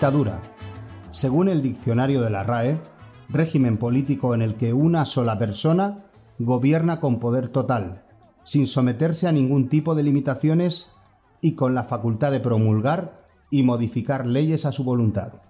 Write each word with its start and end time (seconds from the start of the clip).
Dictadura. 0.00 0.40
Según 1.10 1.50
el 1.50 1.60
diccionario 1.60 2.22
de 2.22 2.30
la 2.30 2.42
RAE, 2.42 2.80
régimen 3.28 3.76
político 3.76 4.34
en 4.34 4.40
el 4.40 4.54
que 4.54 4.72
una 4.72 5.04
sola 5.04 5.38
persona 5.38 6.06
gobierna 6.38 7.00
con 7.00 7.20
poder 7.20 7.50
total, 7.50 8.06
sin 8.42 8.66
someterse 8.66 9.28
a 9.28 9.32
ningún 9.32 9.68
tipo 9.68 9.94
de 9.94 10.02
limitaciones 10.02 10.92
y 11.42 11.54
con 11.54 11.74
la 11.74 11.84
facultad 11.84 12.32
de 12.32 12.40
promulgar 12.40 13.28
y 13.50 13.62
modificar 13.62 14.26
leyes 14.26 14.64
a 14.64 14.72
su 14.72 14.84
voluntad. 14.84 15.42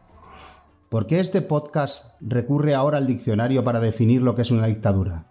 ¿Por 0.89 1.07
qué 1.07 1.21
este 1.21 1.43
podcast 1.43 2.21
recurre 2.21 2.75
ahora 2.75 2.99
al 2.99 3.07
diccionario 3.07 3.63
para 3.63 3.79
definir 3.79 4.21
lo 4.21 4.35
que 4.35 4.43
es 4.43 4.51
una 4.51 4.67
dictadura? 4.67 5.29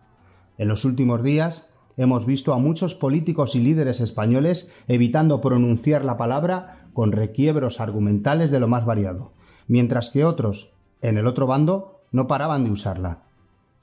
En 0.57 0.70
los 0.70 0.85
últimos 0.85 1.21
días 1.23 1.73
hemos 1.98 2.26
visto 2.26 2.54
a 2.54 2.57
muchos 2.57 2.95
políticos 2.95 3.54
y 3.55 3.59
líderes 3.59 3.99
españoles 3.99 4.71
evitando 4.88 5.41
pronunciar 5.41 6.05
la 6.05 6.15
palabra 6.15 6.78
con 6.93 7.11
requiebros 7.11 7.79
argumentales 7.79 8.52
de 8.52 8.59
lo 8.59 8.67
más 8.67 8.85
variado, 8.85 9.31
mientras 9.67 10.09
que 10.09 10.25
otros, 10.25 10.73
en 11.02 11.17
el 11.17 11.27
otro 11.27 11.48
bando, 11.48 12.02
no 12.12 12.27
paraban 12.27 12.63
de 12.63 12.71
usarla. 12.71 13.23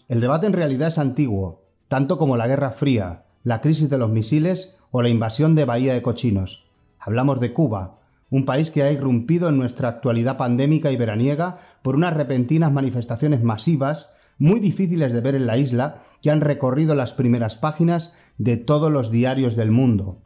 El 0.08 0.20
debate 0.20 0.46
en 0.46 0.52
realidad 0.52 0.88
es 0.88 0.98
antiguo, 0.98 1.62
tanto 1.88 2.18
como 2.18 2.36
la 2.36 2.46
Guerra 2.46 2.70
Fría, 2.70 3.24
la 3.42 3.60
crisis 3.60 3.88
de 3.88 3.98
los 3.98 4.10
misiles 4.10 4.78
o 4.90 5.02
la 5.02 5.08
invasión 5.08 5.54
de 5.54 5.64
Bahía 5.64 5.94
de 5.94 6.02
Cochinos. 6.02 6.66
Hablamos 6.98 7.40
de 7.40 7.52
Cuba, 7.52 7.98
un 8.30 8.44
país 8.44 8.70
que 8.70 8.82
ha 8.82 8.90
irrumpido 8.90 9.48
en 9.48 9.56
nuestra 9.56 9.88
actualidad 9.88 10.36
pandémica 10.36 10.90
y 10.90 10.96
veraniega 10.96 11.58
por 11.82 11.94
unas 11.94 12.14
repentinas 12.14 12.72
manifestaciones 12.72 13.42
masivas, 13.42 14.12
muy 14.38 14.60
difíciles 14.60 15.12
de 15.12 15.20
ver 15.20 15.36
en 15.36 15.46
la 15.46 15.58
isla, 15.58 16.02
que 16.22 16.30
han 16.30 16.40
recorrido 16.40 16.94
las 16.94 17.12
primeras 17.12 17.54
páginas 17.54 18.12
de 18.38 18.56
todos 18.56 18.90
los 18.90 19.10
diarios 19.10 19.54
del 19.54 19.70
mundo. 19.70 20.18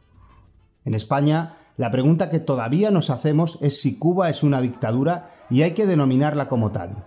En 0.83 0.95
España, 0.95 1.57
la 1.77 1.91
pregunta 1.91 2.29
que 2.29 2.39
todavía 2.39 2.91
nos 2.91 3.09
hacemos 3.09 3.57
es 3.61 3.81
si 3.81 3.97
Cuba 3.97 4.29
es 4.29 4.43
una 4.43 4.61
dictadura 4.61 5.31
y 5.49 5.61
hay 5.61 5.71
que 5.71 5.87
denominarla 5.87 6.47
como 6.47 6.71
tal. 6.71 7.05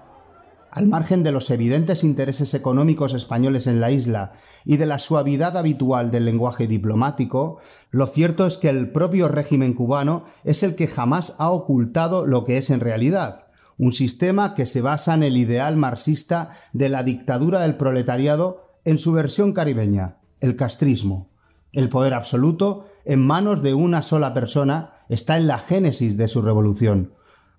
Al 0.70 0.89
margen 0.89 1.23
de 1.23 1.31
los 1.31 1.51
evidentes 1.51 2.03
intereses 2.03 2.53
económicos 2.53 3.15
españoles 3.15 3.69
en 3.69 3.81
la 3.81 3.92
isla 3.92 4.33
y 4.65 4.77
de 4.77 4.87
la 4.87 4.98
suavidad 4.98 5.57
habitual 5.57 6.11
del 6.11 6.25
lenguaje 6.25 6.67
diplomático, 6.67 7.59
lo 7.91 8.09
cierto 8.09 8.45
es 8.45 8.57
que 8.57 8.70
el 8.70 8.91
propio 8.91 9.29
régimen 9.29 9.75
cubano 9.75 10.25
es 10.42 10.65
el 10.65 10.75
que 10.75 10.89
jamás 10.89 11.37
ha 11.39 11.51
ocultado 11.51 12.27
lo 12.27 12.45
que 12.45 12.59
es 12.59 12.70
en 12.70 12.81
realidad, 12.81 13.45
un 13.79 13.92
sistema 13.92 14.57
que 14.57 14.67
se 14.67 14.81
basa 14.81 15.15
en 15.15 15.23
el 15.23 15.37
ideal 15.37 15.77
marxista 15.77 16.51
de 16.73 16.89
la 16.89 17.05
dictadura 17.05 17.61
del 17.61 17.77
proletariado 17.77 18.79
en 18.85 18.98
su 18.98 19.12
versión 19.12 19.53
caribeña, 19.53 20.17
el 20.41 20.57
castrismo. 20.57 21.29
El 21.73 21.89
poder 21.89 22.15
absoluto, 22.15 22.87
en 23.05 23.24
manos 23.24 23.62
de 23.62 23.74
una 23.74 24.02
sola 24.02 24.34
persona, 24.34 24.94
está 25.08 25.36
en 25.36 25.47
la 25.47 25.58
génesis 25.58 26.16
de 26.16 26.28
su 26.28 26.42
revolución. 26.42 27.14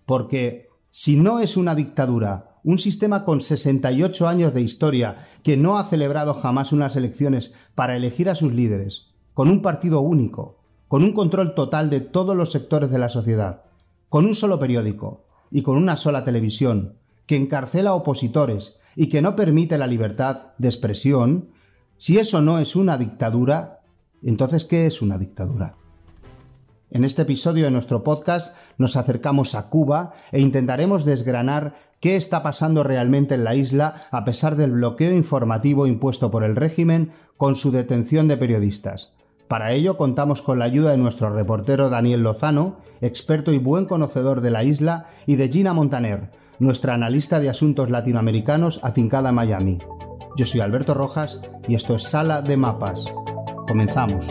Porque 0.05 0.69
si 0.89 1.15
no 1.15 1.39
es 1.39 1.57
una 1.57 1.75
dictadura 1.75 2.55
un 2.65 2.79
sistema 2.79 3.25
con 3.25 3.41
68 3.41 4.27
años 4.27 4.51
de 4.51 4.61
historia 4.61 5.17
que 5.43 5.55
no 5.55 5.77
ha 5.77 5.83
celebrado 5.83 6.33
jamás 6.33 6.71
unas 6.71 6.95
elecciones 6.95 7.53
para 7.75 7.95
elegir 7.95 8.27
a 8.27 8.33
sus 8.33 8.53
líderes, 8.53 9.11
con 9.35 9.49
un 9.49 9.61
partido 9.61 10.01
único, 10.01 10.57
con 10.87 11.03
un 11.03 11.13
control 11.13 11.53
total 11.53 11.91
de 11.91 11.99
todos 11.99 12.35
los 12.35 12.51
sectores 12.51 12.89
de 12.89 12.97
la 12.97 13.09
sociedad, 13.09 13.65
con 14.09 14.25
un 14.25 14.33
solo 14.33 14.57
periódico 14.57 15.25
y 15.51 15.61
con 15.61 15.77
una 15.77 15.95
sola 15.95 16.25
televisión, 16.25 16.97
que 17.27 17.35
encarcela 17.35 17.93
opositores 17.93 18.79
y 18.95 19.09
que 19.09 19.21
no 19.21 19.35
permite 19.35 19.77
la 19.77 19.85
libertad 19.85 20.53
de 20.57 20.67
expresión, 20.67 21.49
si 21.99 22.17
eso 22.17 22.41
no 22.41 22.57
es 22.57 22.75
una 22.75 22.97
dictadura, 22.97 23.74
entonces 24.29 24.65
¿qué 24.65 24.85
es 24.85 25.01
una 25.01 25.17
dictadura? 25.17 25.75
En 26.91 27.03
este 27.03 27.23
episodio 27.23 27.65
de 27.65 27.71
nuestro 27.71 28.03
podcast 28.03 28.55
nos 28.77 28.95
acercamos 28.95 29.55
a 29.55 29.69
Cuba 29.69 30.13
e 30.31 30.39
intentaremos 30.39 31.03
desgranar 31.03 31.73
qué 31.99 32.15
está 32.15 32.43
pasando 32.43 32.83
realmente 32.83 33.35
en 33.35 33.43
la 33.43 33.55
isla 33.55 33.95
a 34.11 34.23
pesar 34.23 34.55
del 34.55 34.71
bloqueo 34.71 35.11
informativo 35.11 35.87
impuesto 35.87 36.31
por 36.31 36.43
el 36.43 36.55
régimen 36.55 37.11
con 37.37 37.55
su 37.55 37.71
detención 37.71 38.27
de 38.27 38.37
periodistas. 38.37 39.13
Para 39.47 39.73
ello 39.73 39.97
contamos 39.97 40.41
con 40.41 40.59
la 40.59 40.65
ayuda 40.65 40.91
de 40.91 40.97
nuestro 40.97 41.29
reportero 41.29 41.89
Daniel 41.89 42.23
Lozano, 42.23 42.77
experto 43.01 43.51
y 43.51 43.59
buen 43.59 43.85
conocedor 43.85 44.41
de 44.41 44.51
la 44.51 44.63
isla, 44.63 45.05
y 45.27 45.35
de 45.35 45.49
Gina 45.49 45.73
Montaner, 45.73 46.31
nuestra 46.59 46.93
analista 46.93 47.39
de 47.39 47.49
asuntos 47.49 47.89
latinoamericanos 47.89 48.79
afincada 48.83 49.29
en 49.29 49.35
Miami. 49.35 49.77
Yo 50.37 50.45
soy 50.45 50.61
Alberto 50.61 50.93
Rojas 50.93 51.41
y 51.67 51.75
esto 51.75 51.95
es 51.95 52.03
Sala 52.03 52.41
de 52.41 52.57
Mapas. 52.57 53.05
Comenzamos. 53.67 54.27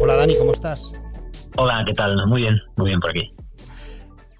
Hola 0.00 0.16
Dani, 0.16 0.36
¿cómo 0.38 0.52
estás? 0.52 0.92
Hola, 1.56 1.82
¿qué 1.84 1.92
tal? 1.92 2.26
Muy 2.26 2.42
bien, 2.42 2.58
muy 2.76 2.90
bien 2.90 3.00
por 3.00 3.10
aquí. 3.10 3.34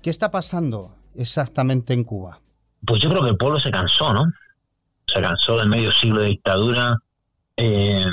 ¿Qué 0.03 0.11
está 0.11 0.31
pasando 0.31 0.95
exactamente 1.17 1.93
en 1.95 2.05
Cuba? 2.05 2.41
Pues 2.87 3.01
yo 3.03 3.11
creo 3.11 3.23
que 3.23 3.31
el 3.31 3.37
pueblo 3.37 3.59
se 3.59 3.71
cansó, 3.71 4.13
¿no? 4.13 4.25
Se 5.07 5.21
cansó 5.21 5.59
del 5.59 5.69
medio 5.69 5.91
siglo 5.91 6.21
de 6.21 6.29
dictadura, 6.29 6.97
eh, 7.57 8.05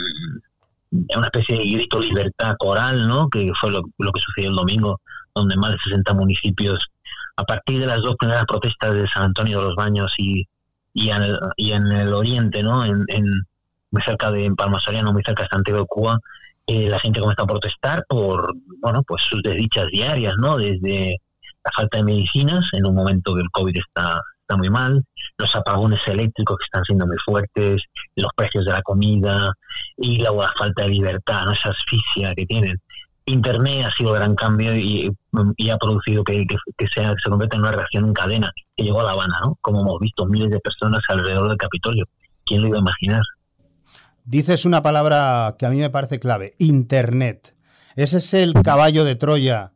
una 1.16 1.28
especie 1.28 1.58
de 1.58 1.64
grito 1.64 2.00
libertad 2.00 2.56
coral, 2.58 3.08
¿no? 3.08 3.30
Que 3.30 3.52
fue 3.60 3.72
lo, 3.72 3.84
que 3.84 4.22
sucedió 4.22 4.50
el 4.50 4.56
domingo, 4.56 5.02
donde 5.36 5.56
más 5.56 5.72
de 5.72 5.78
60 5.84 6.14
municipios, 6.14 6.88
a 7.36 7.44
partir 7.44 7.80
de 7.80 7.86
las 7.86 8.02
dos 8.02 8.16
primeras 8.18 8.46
protestas 8.46 8.96
de 8.96 9.08
San 9.08 9.24
Antonio 9.24 9.60
de 9.60 9.66
los 9.66 9.76
Baños 9.76 10.14
y, 10.18 10.48
y, 10.96 11.10
en, 11.10 11.22
el, 11.22 11.40
y 11.58 11.74
en 11.74 11.86
el 11.88 12.14
oriente, 12.14 12.64
¿no? 12.64 12.84
En, 12.84 13.06
muy 13.92 14.02
cerca 14.02 14.32
de 14.32 14.52
Palma 14.58 14.80
Soriano, 14.80 15.14
muy 15.14 15.24
cerca 15.24 15.44
de 15.44 15.50
Santiago 15.50 15.82
de 15.82 15.86
Cuba, 15.88 16.20
eh, 16.68 16.90
la 16.90 17.00
gente 17.00 17.20
comienza 17.20 17.44
a 17.44 17.48
protestar 17.48 18.04
por 18.10 18.52
bueno 18.82 19.04
pues 19.04 19.22
sus 19.22 19.42
desdichas 19.44 19.88
diarias 19.90 20.34
no 20.40 20.58
desde 20.58 21.22
la 21.64 21.72
falta 21.72 22.00
de 22.00 22.04
medicinas 22.04 22.68
en 22.74 22.88
un 22.88 22.96
momento 22.96 23.36
que 23.36 23.42
el 23.42 23.52
covid 23.52 23.78
está 23.78 24.20
está 24.42 24.58
muy 24.58 24.72
mal 24.72 25.04
los 25.38 25.56
apagones 25.56 26.00
eléctricos 26.08 26.58
que 26.58 26.66
están 26.66 26.84
siendo 26.84 27.06
muy 27.06 27.18
fuertes 27.24 27.84
los 28.16 28.32
precios 28.36 28.66
de 28.66 28.72
la 28.72 28.82
comida 28.82 29.54
y 29.98 30.18
la, 30.18 30.32
falta 30.58 30.84
de 30.84 30.90
libertad 30.90 31.52
esa 31.52 31.70
asfixia 31.70 32.34
que 32.34 32.48
tienen 32.48 32.82
Internet 33.28 33.86
ha 33.86 33.92
sido 33.92 34.14
gran 34.14 34.36
cambio 34.36 34.76
y, 34.76 35.12
ha 35.72 35.78
producido 35.78 36.24
que, 36.24 36.46
se 36.78 37.30
convierta 37.30 37.56
en 37.56 37.64
una 37.64 37.72
reacción 37.72 38.06
en 38.06 38.14
cadena 38.14 38.52
que 38.76 38.84
llegó 38.84 39.02
a 39.02 39.04
La 39.04 39.12
Habana, 39.12 39.40
¿no? 39.44 39.58
Como 39.62 39.82
hemos 39.82 40.00
visto 40.00 40.26
miles 40.26 40.52
de 40.52 40.60
personas 40.60 41.04
alrededor 41.10 41.50
del 41.50 41.58
Capitolio. 41.58 42.06
¿Quién 42.46 42.62
lo 42.62 42.68
iba 42.68 42.78
a 42.78 42.82
imaginar? 42.82 43.22
Dices 44.24 44.66
una 44.66 44.84
palabra 44.84 45.56
que 45.58 45.66
a 45.66 45.70
mí 45.70 45.78
me 45.78 45.90
parece 45.90 46.20
clave, 46.20 46.56
Internet. 46.60 47.56
Ese 47.96 48.18
es 48.18 48.34
el 48.34 48.54
caballo 48.54 49.06
de 49.06 49.16
Troya 49.16 49.72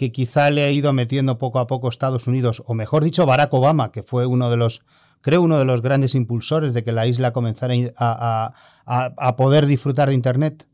que 0.00 0.12
quizá 0.12 0.50
le 0.50 0.64
ha 0.64 0.70
ido 0.70 0.94
metiendo 0.94 1.36
poco 1.36 1.58
a 1.58 1.66
poco 1.66 1.90
Estados 1.90 2.26
Unidos, 2.26 2.62
o 2.64 2.72
mejor 2.72 3.04
dicho, 3.04 3.26
Barack 3.26 3.52
Obama, 3.52 3.92
que 3.92 4.02
fue 4.02 4.24
uno 4.24 4.48
de 4.48 4.56
los, 4.56 4.80
creo, 5.20 5.42
uno 5.42 5.58
de 5.58 5.66
los 5.66 5.82
grandes 5.82 6.14
impulsores 6.14 6.72
de 6.72 6.82
que 6.82 6.92
la 6.92 7.06
isla 7.06 7.34
comenzara 7.34 7.74
a, 7.98 9.36
poder 9.36 9.66
disfrutar 9.66 10.08
de 10.08 10.14
Internet. 10.14 10.66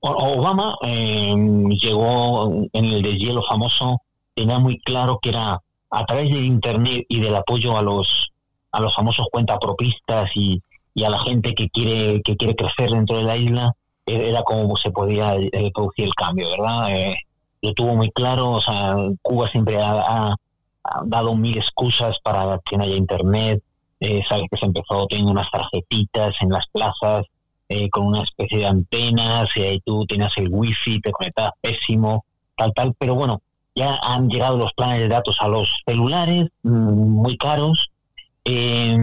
Obama 0.00 0.76
em, 0.82 1.68
llegó 1.70 2.52
en 2.72 2.84
el 2.84 3.02
deshielo 3.02 3.42
famoso, 3.42 4.00
tenía 4.34 4.58
muy 4.58 4.78
claro 4.80 5.18
que 5.20 5.30
era 5.30 5.60
a 5.90 6.04
través 6.04 6.30
de 6.30 6.40
Internet 6.40 7.06
y 7.08 7.20
del 7.20 7.36
apoyo 7.36 7.76
a 7.76 7.82
los 7.82 8.30
a 8.70 8.80
los 8.80 8.94
famosos 8.94 9.26
cuentapropistas 9.32 10.30
y, 10.34 10.62
y 10.94 11.04
a 11.04 11.10
la 11.10 11.18
gente 11.20 11.54
que 11.54 11.68
quiere 11.70 12.20
que 12.22 12.36
quiere 12.36 12.54
crecer 12.54 12.90
dentro 12.90 13.16
de 13.16 13.24
la 13.24 13.36
isla 13.36 13.72
e-, 14.06 14.30
era 14.30 14.42
como 14.42 14.76
se 14.76 14.90
podía 14.90 15.36
eh, 15.36 15.70
producir 15.72 16.06
el 16.06 16.14
cambio, 16.14 16.50
¿verdad? 16.50 16.90
Eh, 16.90 17.16
lo 17.62 17.74
tuvo 17.74 17.94
muy 17.96 18.10
claro, 18.10 18.52
o 18.52 18.60
sea, 18.60 18.96
Cuba 19.22 19.48
siempre 19.48 19.80
ha, 19.82 20.34
dado 21.04 21.34
mil 21.34 21.58
excusas 21.58 22.18
para 22.22 22.58
que 22.64 22.78
no 22.78 22.84
haya 22.84 22.94
internet, 22.94 23.62
eh, 24.00 24.22
sabes 24.26 24.46
que 24.50 24.56
se 24.56 24.64
empezó 24.64 25.06
teniendo 25.06 25.32
unas 25.32 25.50
tarjetitas 25.50 26.36
en 26.40 26.48
las 26.48 26.66
plazas 26.68 27.26
eh, 27.68 27.90
con 27.90 28.06
una 28.06 28.22
especie 28.22 28.58
de 28.58 28.66
antenas 28.66 29.48
y 29.56 29.62
ahí 29.62 29.80
tú 29.84 30.06
tenías 30.06 30.32
el 30.36 30.48
wifi, 30.50 31.00
te 31.00 31.12
conectabas 31.12 31.52
pésimo, 31.60 32.24
tal, 32.56 32.72
tal, 32.74 32.94
pero 32.98 33.14
bueno, 33.14 33.42
ya 33.74 33.98
han 34.02 34.28
llegado 34.28 34.56
los 34.56 34.72
planes 34.72 35.00
de 35.00 35.08
datos 35.08 35.36
a 35.40 35.48
los 35.48 35.82
celulares, 35.86 36.48
mm, 36.62 36.70
muy 36.70 37.36
caros, 37.36 37.90
eh, 38.44 38.96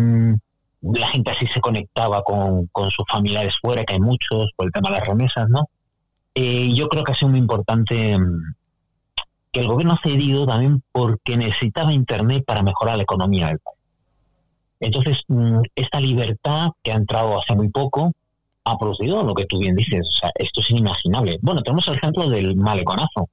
la 0.81 1.07
gente 1.07 1.31
así 1.31 1.47
se 1.47 1.62
conectaba 1.62 2.23
con, 2.23 2.69
sus 2.89 3.06
familiares 3.09 3.56
fuera, 3.62 3.83
que 3.83 3.94
hay 3.94 4.00
muchos, 4.00 4.51
por 4.56 4.67
el 4.67 4.71
tema 4.71 4.89
de 4.89 4.97
las 4.97 5.07
remesas, 5.07 5.50
¿no? 5.50 5.69
Eh, 6.35 6.69
yo 6.75 6.89
creo 6.89 7.03
que 7.03 7.12
ha 7.12 7.15
sido 7.15 7.29
muy 7.29 7.39
importante 7.39 8.17
mm, 8.17 8.56
que 9.51 9.59
el 9.62 9.67
gobierno 9.67 9.94
ha 9.94 10.01
cedido 10.01 10.45
también 10.45 10.83
porque 10.91 11.38
necesitaba 11.38 11.94
Internet 11.94 12.44
para 12.45 12.62
mejorar 12.62 12.97
la 12.97 13.03
economía 13.03 13.47
del 13.47 13.59
país. 13.59 13.79
Entonces, 14.79 15.23
mm, 15.27 15.62
esta 15.75 16.00
libertad 16.00 16.71
que 16.83 16.91
ha 16.91 16.95
entrado 16.95 17.39
hace 17.39 17.56
muy 17.56 17.69
poco 17.69 18.12
ha 18.65 18.77
producido 18.77 19.23
lo 19.23 19.33
que 19.33 19.45
tú 19.45 19.59
bien 19.59 19.75
dices. 19.75 20.07
O 20.07 20.19
sea, 20.19 20.31
esto 20.35 20.62
es 20.62 20.69
inimaginable. 20.71 21.39
Bueno, 21.41 21.62
tenemos 21.62 21.88
el 21.88 21.95
ejemplo 21.95 22.29
del 22.29 22.56
maleconazo. 22.56 23.29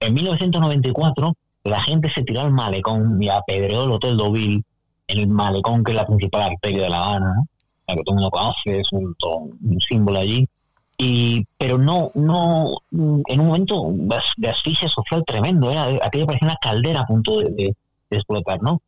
En 0.00 0.14
1994, 0.14 1.34
la 1.64 1.80
gente 1.80 2.10
se 2.10 2.22
tiró 2.22 2.40
al 2.40 2.52
malecón 2.52 3.22
y 3.22 3.28
apedreó 3.28 3.84
el 3.84 3.92
Hotel 3.92 4.16
Deauville 4.16 4.62
en 5.08 5.18
el 5.18 5.28
malecón, 5.28 5.84
que 5.84 5.92
es 5.92 5.96
la 5.96 6.06
principal 6.06 6.42
arteria 6.42 6.84
de 6.84 6.88
La 6.88 7.04
Habana, 7.04 7.34
la 7.86 7.94
que 7.94 8.02
todo 8.02 8.14
el 8.14 8.20
mundo 8.22 8.30
conoce, 8.30 8.80
es 8.80 8.88
un, 8.92 9.14
símbolo 9.86 10.18
allí. 10.18 10.48
y 10.96 11.44
pero 11.58 11.78
no 11.78 12.10
no 12.14 12.82
en 12.90 13.40
un 13.40 13.46
momento 13.46 13.90
de 14.36 14.48
asfixia 14.48 14.88
social 14.88 15.24
tremendo 15.26 15.70
era 15.70 15.84
aquello 16.02 16.26
parecía 16.26 16.48
una 16.48 16.58
caldera 16.60 17.00
a 17.00 17.06
punto 17.06 17.40
de, 17.40 17.74
explotar 18.10 18.60
no 18.60 18.82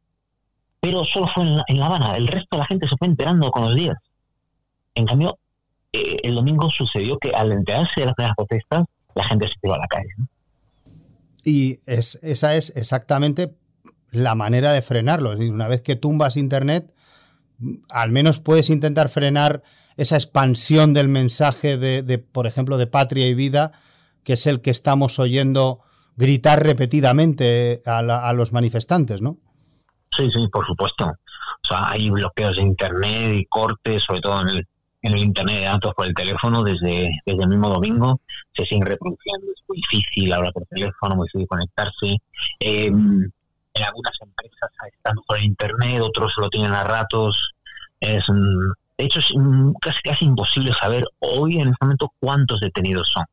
pero 0.81 1.05
solo 1.05 1.27
fue 1.29 1.45
en 1.45 1.79
la, 1.79 1.87
Habana 1.87 2.17
el 2.17 2.29
resto 2.29 2.57
de 2.57 2.59
la 2.59 2.67
gente 2.67 2.89
se 2.89 2.97
fue 2.99 3.09
enterando 3.09 3.51
con 3.51 3.63
los 3.63 3.75
días 3.75 3.97
en 4.95 5.07
cambio 5.07 5.39
eh, 5.93 6.17
el 6.23 6.35
domingo 6.35 6.71
sucedió 6.71 7.19
que 7.19 7.31
al 7.31 7.53
enterarse 7.53 8.01
de 8.01 8.07
las 8.07 8.15
primeras 8.15 8.37
protestas 8.37 8.85
la 9.15 9.25
gente 9.25 9.47
se 9.47 9.55
tiró 9.61 9.75
a 9.75 9.79
la 9.79 9.87
calle 9.87 10.09
y 11.45 11.81
es, 11.87 12.19
esa 12.23 12.55
es 12.55 12.75
exactamente 12.77 13.55
la 14.11 14.35
manera 14.35 14.73
de 14.73 14.83
frenarlo 14.83 15.33
es 15.33 15.39
decir 15.39 15.53
una 15.53 15.69
vez 15.69 15.83
que 15.83 15.97
tumbas 15.97 16.37
internet 16.37 16.93
al 17.89 18.11
menos 18.11 18.41
puedes 18.41 18.71
intentar 18.71 19.09
frenar 19.09 19.63
esa 19.97 20.17
expansión 20.17 20.95
del 20.95 21.09
mensaje 21.09 21.77
de, 21.77 22.19
por 22.19 22.47
ejemplo, 22.47 22.79
de 22.79 22.87
patria 22.87 23.27
y 23.27 23.35
vida, 23.35 23.73
que 24.25 24.35
es 24.35 24.47
el 24.47 24.61
que 24.61 24.71
estamos 24.71 25.19
oyendo 25.19 25.81
gritar 26.17 26.63
repetidamente 26.63 27.83
a, 27.87 28.33
los 28.33 28.53
manifestantes, 28.53 29.21
¿no? 29.21 29.39
Sí, 30.17 30.31
sí, 30.31 30.47
por 30.53 30.67
supuesto. 30.67 31.07
O 31.07 31.67
sea, 31.67 31.91
hay 31.91 32.11
bloqueos 32.11 32.57
de 32.57 32.63
Internet 32.63 33.35
y 33.35 33.47
cortes, 33.47 34.03
sobre 34.03 34.21
todo 34.21 34.43
en 34.43 34.49
el, 34.49 34.69
en 35.03 35.13
el 35.13 35.19
Internet 35.19 35.57
de 35.57 35.65
datos 35.65 35.95
por 35.95 36.07
el 36.07 36.15
teléfono 36.15 36.63
desde, 36.63 37.11
desde 37.27 37.43
el 37.43 37.49
mismo 37.49 37.69
domingo. 37.69 38.21
Se 38.55 38.65
siguen 38.65 38.87
reproduciendo, 38.87 39.47
es 39.53 39.63
muy 39.69 39.79
difícil 39.79 40.33
hablar 40.33 40.53
por 40.53 40.65
teléfono, 40.67 41.17
muy 41.17 41.27
difícil 41.27 41.49
conectarse. 41.49 42.17
Em, 42.61 43.31
en 43.75 43.83
algunas 43.83 44.13
empresas 44.21 44.71
están 44.93 45.17
por 45.27 45.41
Internet, 45.41 46.01
otros 46.03 46.33
lo 46.39 46.49
tienen 46.49 46.73
a 46.73 46.85
ratos. 46.85 47.53
Es, 48.01 48.25
de 48.29 49.05
hecho, 49.05 49.19
es 49.19 49.33
casi, 49.81 50.03
casi 50.03 50.25
imposible 50.25 50.73
saber 50.73 51.05
hoy 51.19 51.57
en 51.57 51.69
este 51.69 51.79
momento 51.81 52.13
cuántos 52.21 52.61
detenidos 52.61 53.11
son. 53.13 53.25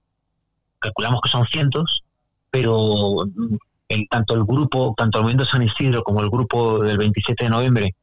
Calculamos 0.80 1.22
que 1.22 1.30
son 1.30 1.46
cientos, 1.46 2.04
pero 2.50 3.26
mm, 3.26 3.58
tanto 4.10 4.34
el 4.34 4.44
grupo, 4.44 4.96
tanto 4.98 5.20
el 5.20 5.24
Movimiento 5.24 5.46
San 5.46 5.62
Isidro 5.62 6.04
como 6.04 6.22
el 6.22 6.30
grupo 6.30 6.80
del 6.80 6.98
27 6.98 7.44
de 7.44 7.50
noviembre 7.50 7.96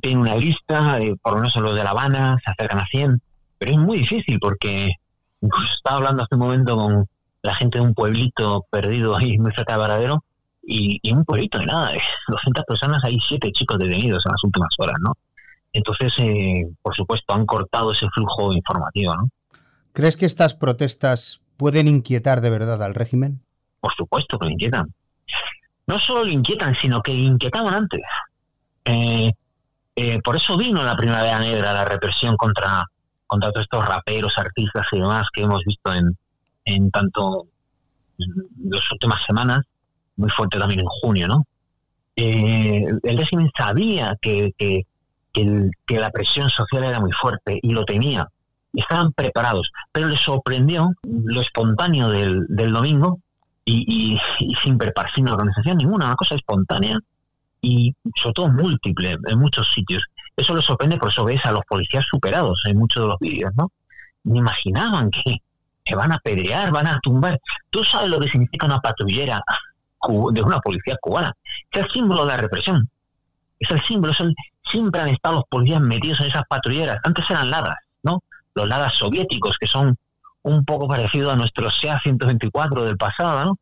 tienen 0.00 0.18
una 0.18 0.36
lista, 0.36 0.98
por 1.22 1.32
lo 1.32 1.38
menos 1.38 1.56
los 1.56 1.74
de 1.74 1.84
La 1.84 1.90
Habana, 1.90 2.38
se 2.44 2.50
acercan 2.50 2.80
a 2.80 2.86
100, 2.86 3.20
pero 3.58 3.72
es 3.72 3.78
muy 3.78 3.98
difícil 3.98 4.38
porque 4.40 4.92
estaba 5.74 5.98
hablando 5.98 6.22
hace 6.22 6.34
un 6.34 6.40
momento 6.40 6.76
con 6.76 7.08
la 7.42 7.54
gente 7.54 7.78
de 7.78 7.84
un 7.84 7.94
pueblito 7.94 8.66
perdido 8.70 9.16
ahí 9.16 9.38
muy 9.38 9.52
cerca 9.52 9.74
de 9.74 9.78
Varadero 9.78 10.24
y, 10.62 10.98
y 11.02 11.12
un 11.12 11.24
pueblito 11.24 11.58
de 11.58 11.66
nada, 11.66 11.90
de 11.92 12.00
200 12.28 12.64
personas, 12.64 13.04
hay 13.04 13.18
siete 13.20 13.50
chicos 13.52 13.78
detenidos 13.78 14.24
en 14.26 14.32
las 14.32 14.44
últimas 14.44 14.70
horas, 14.78 14.96
¿no? 15.00 15.14
Entonces, 15.72 16.12
eh, 16.18 16.68
por 16.82 16.94
supuesto, 16.94 17.32
han 17.32 17.46
cortado 17.46 17.92
ese 17.92 18.08
flujo 18.10 18.52
informativo. 18.52 19.14
¿no? 19.14 19.30
¿Crees 19.92 20.16
que 20.16 20.26
estas 20.26 20.54
protestas 20.54 21.40
pueden 21.56 21.86
inquietar 21.86 22.40
de 22.40 22.50
verdad 22.50 22.82
al 22.82 22.94
régimen? 22.94 23.40
Por 23.80 23.92
supuesto 23.94 24.38
que 24.38 24.46
lo 24.46 24.52
inquietan. 24.52 24.92
No 25.86 25.98
solo 25.98 26.24
lo 26.24 26.30
inquietan, 26.30 26.74
sino 26.74 27.02
que 27.02 27.12
inquietaban 27.12 27.74
antes. 27.74 28.00
Eh, 28.84 29.32
eh, 30.02 30.20
por 30.22 30.36
eso 30.36 30.56
vino 30.56 30.82
la 30.82 30.96
Primavera 30.96 31.38
Negra, 31.38 31.72
la 31.72 31.84
represión 31.84 32.36
contra, 32.36 32.86
contra 33.26 33.50
todos 33.50 33.64
estos 33.64 33.86
raperos, 33.86 34.38
artistas 34.38 34.86
y 34.92 34.96
demás 34.96 35.28
que 35.32 35.42
hemos 35.42 35.62
visto 35.64 35.92
en, 35.92 36.16
en 36.64 36.90
tanto 36.90 37.46
las 38.16 38.92
últimas 38.92 39.22
semanas, 39.24 39.60
muy 40.16 40.30
fuerte 40.30 40.58
también 40.58 40.80
en 40.80 40.86
junio, 40.86 41.28
¿no? 41.28 41.46
el 42.16 43.16
régimen 43.16 43.50
sabía 43.56 44.16
que, 44.20 44.52
que, 44.58 44.84
la 45.88 46.10
presión 46.10 46.50
social 46.50 46.84
era 46.84 47.00
muy 47.00 47.12
fuerte 47.12 47.58
y 47.62 47.72
lo 47.72 47.84
tenía. 47.84 48.28
Estaban 48.72 49.12
preparados, 49.12 49.70
pero 49.92 50.08
les 50.08 50.20
sorprendió 50.20 50.90
lo 51.02 51.40
espontáneo 51.40 52.10
del, 52.10 52.72
domingo 52.72 53.20
y, 53.64 54.18
sin 54.62 54.78
preparar, 54.78 55.10
sin 55.12 55.28
organización 55.28 55.78
ninguna, 55.78 56.06
una 56.06 56.16
cosa 56.16 56.34
espontánea 56.34 56.98
y 57.60 57.94
sobre 58.16 58.34
todo 58.34 58.48
múltiple 58.48 59.16
en 59.26 59.38
muchos 59.38 59.70
sitios. 59.72 60.02
Eso 60.36 60.54
les 60.54 60.64
sorprende, 60.64 60.96
por 60.96 61.10
eso 61.10 61.24
ves 61.24 61.44
a 61.44 61.52
los 61.52 61.64
policías 61.68 62.04
superados 62.04 62.62
en 62.66 62.78
muchos 62.78 63.02
de 63.02 63.08
los 63.08 63.18
vídeos, 63.18 63.52
¿no? 63.56 63.70
Ni 64.24 64.38
imaginaban 64.38 65.10
que, 65.10 65.38
que 65.84 65.94
van 65.94 66.12
a 66.12 66.18
pedrear, 66.18 66.70
van 66.72 66.86
a 66.86 67.00
tumbar. 67.00 67.38
Tú 67.70 67.84
sabes 67.84 68.08
lo 68.08 68.18
que 68.20 68.28
significa 68.28 68.66
una 68.66 68.80
patrullera 68.80 69.42
de 70.32 70.42
una 70.42 70.60
policía 70.60 70.96
cubana. 71.00 71.34
Es 71.70 71.84
el 71.84 71.90
símbolo 71.90 72.24
de 72.24 72.28
la 72.28 72.36
represión. 72.38 72.88
Es 73.58 73.70
el 73.70 73.80
símbolo, 73.82 74.12
es 74.12 74.20
el, 74.20 74.34
siempre 74.64 75.00
han 75.00 75.08
estado 75.08 75.36
los 75.36 75.44
policías 75.48 75.80
metidos 75.80 76.20
en 76.20 76.26
esas 76.26 76.44
patrulleras. 76.48 76.98
Antes 77.04 77.28
eran 77.28 77.50
ladas, 77.50 77.76
¿no? 78.02 78.22
Los 78.54 78.68
ladas 78.68 78.94
soviéticos, 78.94 79.56
que 79.58 79.66
son 79.66 79.96
un 80.42 80.64
poco 80.64 80.88
parecidos 80.88 81.34
a 81.34 81.36
nuestros 81.36 81.78
SEA-124 81.82 82.84
del 82.84 82.96
pasado, 82.96 83.44
¿no? 83.44 83.58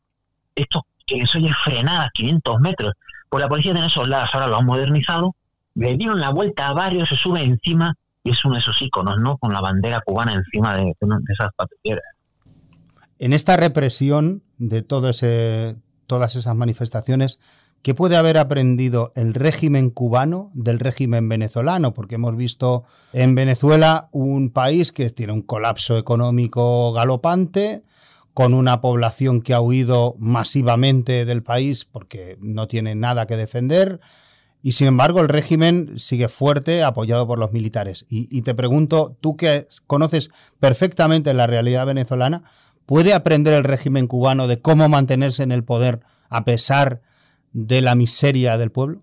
Esto 0.54 0.86
que 1.08 1.16
eso 1.16 1.38
ya 1.38 1.52
frenada 1.64 2.04
a 2.04 2.10
500 2.10 2.60
metros. 2.60 2.92
Pues 3.28 3.42
la 3.42 3.48
policía 3.48 3.72
tiene 3.72 3.86
esos 3.86 4.08
ladas, 4.08 4.30
ahora 4.32 4.48
lo 4.48 4.56
han 4.56 4.66
modernizado, 4.66 5.34
le 5.74 5.96
dieron 5.96 6.20
la 6.20 6.30
vuelta 6.30 6.68
a 6.68 6.72
varios, 6.72 7.08
se 7.08 7.16
sube 7.16 7.42
encima 7.42 7.94
y 8.24 8.30
es 8.30 8.44
uno 8.44 8.54
de 8.54 8.60
esos 8.60 8.80
iconos, 8.82 9.18
¿no? 9.18 9.38
Con 9.38 9.52
la 9.52 9.60
bandera 9.60 10.00
cubana 10.04 10.34
encima 10.34 10.76
de, 10.76 10.94
esas 11.28 11.50
patrulleras. 11.54 12.04
En 13.18 13.32
esta 13.32 13.56
represión 13.56 14.42
de 14.58 14.82
todo 14.82 15.08
ese, 15.08 15.76
todas 16.06 16.36
esas 16.36 16.54
manifestaciones, 16.56 17.38
¿Qué 17.82 17.94
puede 17.94 18.16
haber 18.16 18.38
aprendido 18.38 19.12
el 19.14 19.34
régimen 19.34 19.90
cubano 19.90 20.50
del 20.52 20.80
régimen 20.80 21.28
venezolano? 21.28 21.94
Porque 21.94 22.16
hemos 22.16 22.36
visto 22.36 22.84
en 23.12 23.34
Venezuela 23.34 24.08
un 24.10 24.50
país 24.50 24.90
que 24.90 25.10
tiene 25.10 25.32
un 25.32 25.42
colapso 25.42 25.96
económico 25.96 26.92
galopante, 26.92 27.84
con 28.38 28.54
una 28.54 28.80
población 28.80 29.42
que 29.42 29.52
ha 29.52 29.60
huido 29.60 30.14
masivamente 30.16 31.24
del 31.24 31.42
país 31.42 31.84
porque 31.84 32.38
no 32.40 32.68
tiene 32.68 32.94
nada 32.94 33.26
que 33.26 33.36
defender. 33.36 33.98
Y 34.62 34.72
sin 34.72 34.86
embargo, 34.86 35.20
el 35.20 35.28
régimen 35.28 35.98
sigue 35.98 36.28
fuerte, 36.28 36.84
apoyado 36.84 37.26
por 37.26 37.40
los 37.40 37.50
militares. 37.50 38.06
Y, 38.08 38.42
te 38.42 38.54
pregunto, 38.54 39.16
tú 39.20 39.36
que 39.36 39.66
conoces 39.88 40.30
perfectamente 40.60 41.34
la 41.34 41.48
realidad 41.48 41.84
venezolana, 41.84 42.44
¿puede 42.86 43.12
aprender 43.12 43.54
el 43.54 43.64
régimen 43.64 44.06
cubano 44.06 44.46
de 44.46 44.60
cómo 44.60 44.88
mantenerse 44.88 45.42
en 45.42 45.50
el 45.50 45.64
poder 45.64 45.98
a 46.28 46.44
pesar 46.44 47.02
de 47.52 47.82
la 47.82 47.96
miseria 47.96 48.56
del 48.56 48.70
pueblo? 48.70 49.02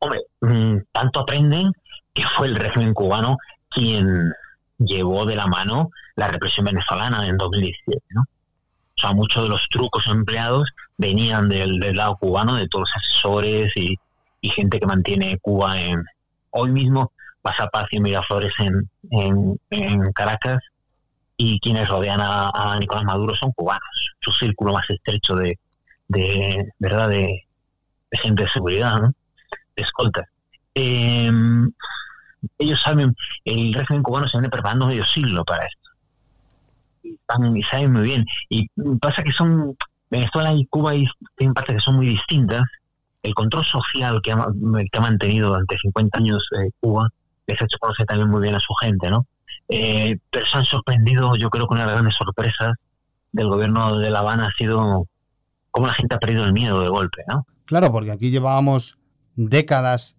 Hombre, 0.00 0.20
mm, 0.42 0.82
tanto 0.92 1.20
aprenden 1.20 1.72
que 2.12 2.24
fue 2.36 2.48
el 2.48 2.56
régimen 2.56 2.92
cubano 2.92 3.38
quien 3.70 4.34
llevó 4.80 5.26
de 5.26 5.36
la 5.36 5.46
mano 5.46 5.90
la 6.16 6.28
represión 6.28 6.66
venezolana 6.66 7.26
en 7.28 7.36
2017, 7.36 8.02
¿no? 8.10 8.22
O 8.22 9.00
sea, 9.00 9.12
muchos 9.12 9.44
de 9.44 9.48
los 9.48 9.66
trucos 9.70 10.06
empleados 10.08 10.68
venían 10.98 11.48
del, 11.48 11.78
lado 11.96 12.16
cubano, 12.16 12.56
de 12.56 12.68
todos 12.68 12.82
los 12.82 12.96
asesores 12.96 13.72
y, 13.76 13.96
gente 14.42 14.78
que 14.78 14.86
mantiene 14.86 15.38
Cuba 15.38 15.80
en... 15.80 16.04
Hoy 16.50 16.70
mismo 16.70 17.12
pasa 17.40 17.70
y 17.90 18.00
Miraflores 18.00 18.52
en, 18.58 19.58
en, 19.70 20.12
Caracas 20.12 20.58
y 21.36 21.60
quienes 21.60 21.88
rodean 21.88 22.20
a, 22.20 22.76
Nicolás 22.78 23.04
Maduro 23.04 23.34
son 23.34 23.52
cubanos. 23.52 24.10
Su 24.20 24.32
círculo 24.32 24.74
más 24.74 24.88
estrecho 24.90 25.34
de, 25.36 25.58
¿verdad? 26.78 27.08
De, 27.08 27.46
gente 28.12 28.42
de 28.42 28.48
seguridad, 28.50 29.00
¿no? 29.00 29.14
De 29.76 29.82
escolta. 29.82 30.28
Em, 30.74 31.70
ellos 32.58 32.80
saben, 32.82 33.14
el 33.44 33.74
régimen 33.74 34.02
cubano 34.02 34.28
se 34.28 34.38
viene 34.38 34.50
preparando 34.50 34.86
medio 34.86 35.04
siglo 35.04 35.44
para 35.44 35.66
esto. 35.66 35.90
Y, 37.02 37.62
saben 37.62 37.92
muy 37.92 38.02
bien. 38.02 38.26
Y 38.48 38.68
pasa 39.00 39.22
que 39.22 39.32
son, 39.32 39.76
Venezuela 40.10 40.52
y 40.54 40.66
Cuba 40.66 40.92
tienen 41.36 41.54
partes 41.54 41.76
que 41.76 41.80
son 41.80 41.96
muy 41.96 42.06
distintas. 42.06 42.62
El 43.22 43.34
control 43.34 43.64
social 43.64 44.20
que 44.22 44.32
ha, 44.32 44.46
que 44.90 44.98
ha 44.98 45.00
mantenido 45.00 45.48
durante 45.48 45.76
50 45.78 46.18
años 46.18 46.48
eh, 46.58 46.70
Cuba 46.80 47.08
les 47.46 47.60
ha 47.60 47.64
hecho 47.64 47.78
conocer 47.78 48.06
también 48.06 48.30
muy 48.30 48.40
bien 48.42 48.54
a 48.54 48.60
su 48.60 48.72
gente, 48.74 49.10
¿no? 49.10 49.26
Eh, 49.68 50.18
pero 50.30 50.46
se 50.46 50.56
han 50.56 50.64
sorprendido, 50.64 51.36
yo 51.36 51.50
creo 51.50 51.66
que 51.66 51.74
una 51.74 51.82
de 51.82 51.86
las 51.86 51.96
grandes 51.96 52.14
sorpresas 52.14 52.74
del 53.32 53.48
gobierno 53.48 53.98
de 53.98 54.10
La 54.10 54.20
Habana 54.20 54.46
ha 54.46 54.50
sido 54.50 55.06
cómo 55.70 55.86
la 55.86 55.94
gente 55.94 56.14
ha 56.14 56.18
perdido 56.18 56.44
el 56.44 56.52
miedo 56.52 56.80
de 56.80 56.88
golpe, 56.88 57.22
¿no? 57.28 57.46
Claro, 57.66 57.92
porque 57.92 58.10
aquí 58.10 58.30
llevábamos 58.30 58.98
décadas 59.36 60.16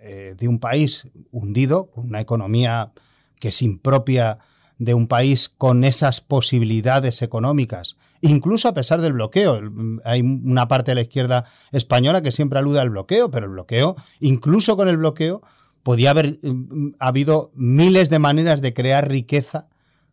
eh, 0.00 0.34
de 0.36 0.48
un 0.48 0.58
país 0.58 1.08
hundido, 1.32 1.90
una 1.94 2.20
economía 2.20 2.92
que 3.38 3.48
es 3.48 3.62
impropia 3.62 4.38
de 4.78 4.94
un 4.94 5.08
país 5.08 5.48
con 5.48 5.84
esas 5.84 6.20
posibilidades 6.20 7.22
económicas, 7.22 7.96
incluso 8.20 8.68
a 8.68 8.74
pesar 8.74 9.00
del 9.00 9.14
bloqueo. 9.14 9.60
Hay 10.04 10.20
una 10.20 10.68
parte 10.68 10.90
de 10.90 10.96
la 10.96 11.00
izquierda 11.02 11.44
española 11.72 12.22
que 12.22 12.32
siempre 12.32 12.58
alude 12.58 12.80
al 12.80 12.90
bloqueo, 12.90 13.30
pero 13.30 13.46
el 13.46 13.52
bloqueo, 13.52 13.96
incluso 14.20 14.76
con 14.76 14.88
el 14.88 14.98
bloqueo, 14.98 15.42
podía 15.82 16.10
haber 16.10 16.38
mm, 16.42 16.94
habido 16.98 17.52
miles 17.54 18.10
de 18.10 18.18
maneras 18.18 18.60
de 18.60 18.74
crear 18.74 19.08
riqueza 19.08 19.68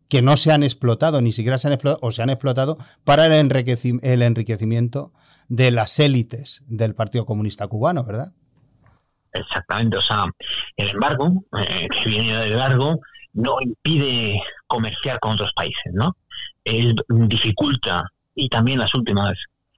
que 0.07 0.21
no 0.21 0.37
se 0.37 0.51
han 0.51 0.61
explotado, 0.61 1.21
ni 1.21 1.31
siquiera 1.31 1.57
se 1.57 1.67
han 1.67 1.73
explotado, 1.73 1.99
o 2.03 2.11
se 2.11 2.21
han 2.21 2.29
explotado 2.29 2.77
para 3.03 3.25
el, 3.25 3.33
enriquecimiento 3.33 5.11
de 5.49 5.71
las 5.71 5.99
élites 5.99 6.63
del 6.67 6.93
Partido 6.93 7.25
Comunista 7.25 7.67
Cubano, 7.67 8.03
¿verdad? 8.03 8.33
Exactamente, 9.33 9.97
o 9.97 10.01
sea, 10.01 10.25
el 10.77 10.89
embargo, 10.89 11.43
eh, 11.59 11.87
que 11.89 12.09
viene 12.09 12.37
del 12.37 12.57
largo, 12.57 12.99
no 13.33 13.55
impide 13.61 14.39
comerciar 14.67 15.19
con 15.19 15.33
otros 15.33 15.51
países, 15.53 15.91
¿no? 15.93 16.15
Él 16.63 16.95
dificulta, 17.09 18.11
y 18.35 18.47
también 18.47 18.79
las 18.79 18.93
últimas 18.93 19.33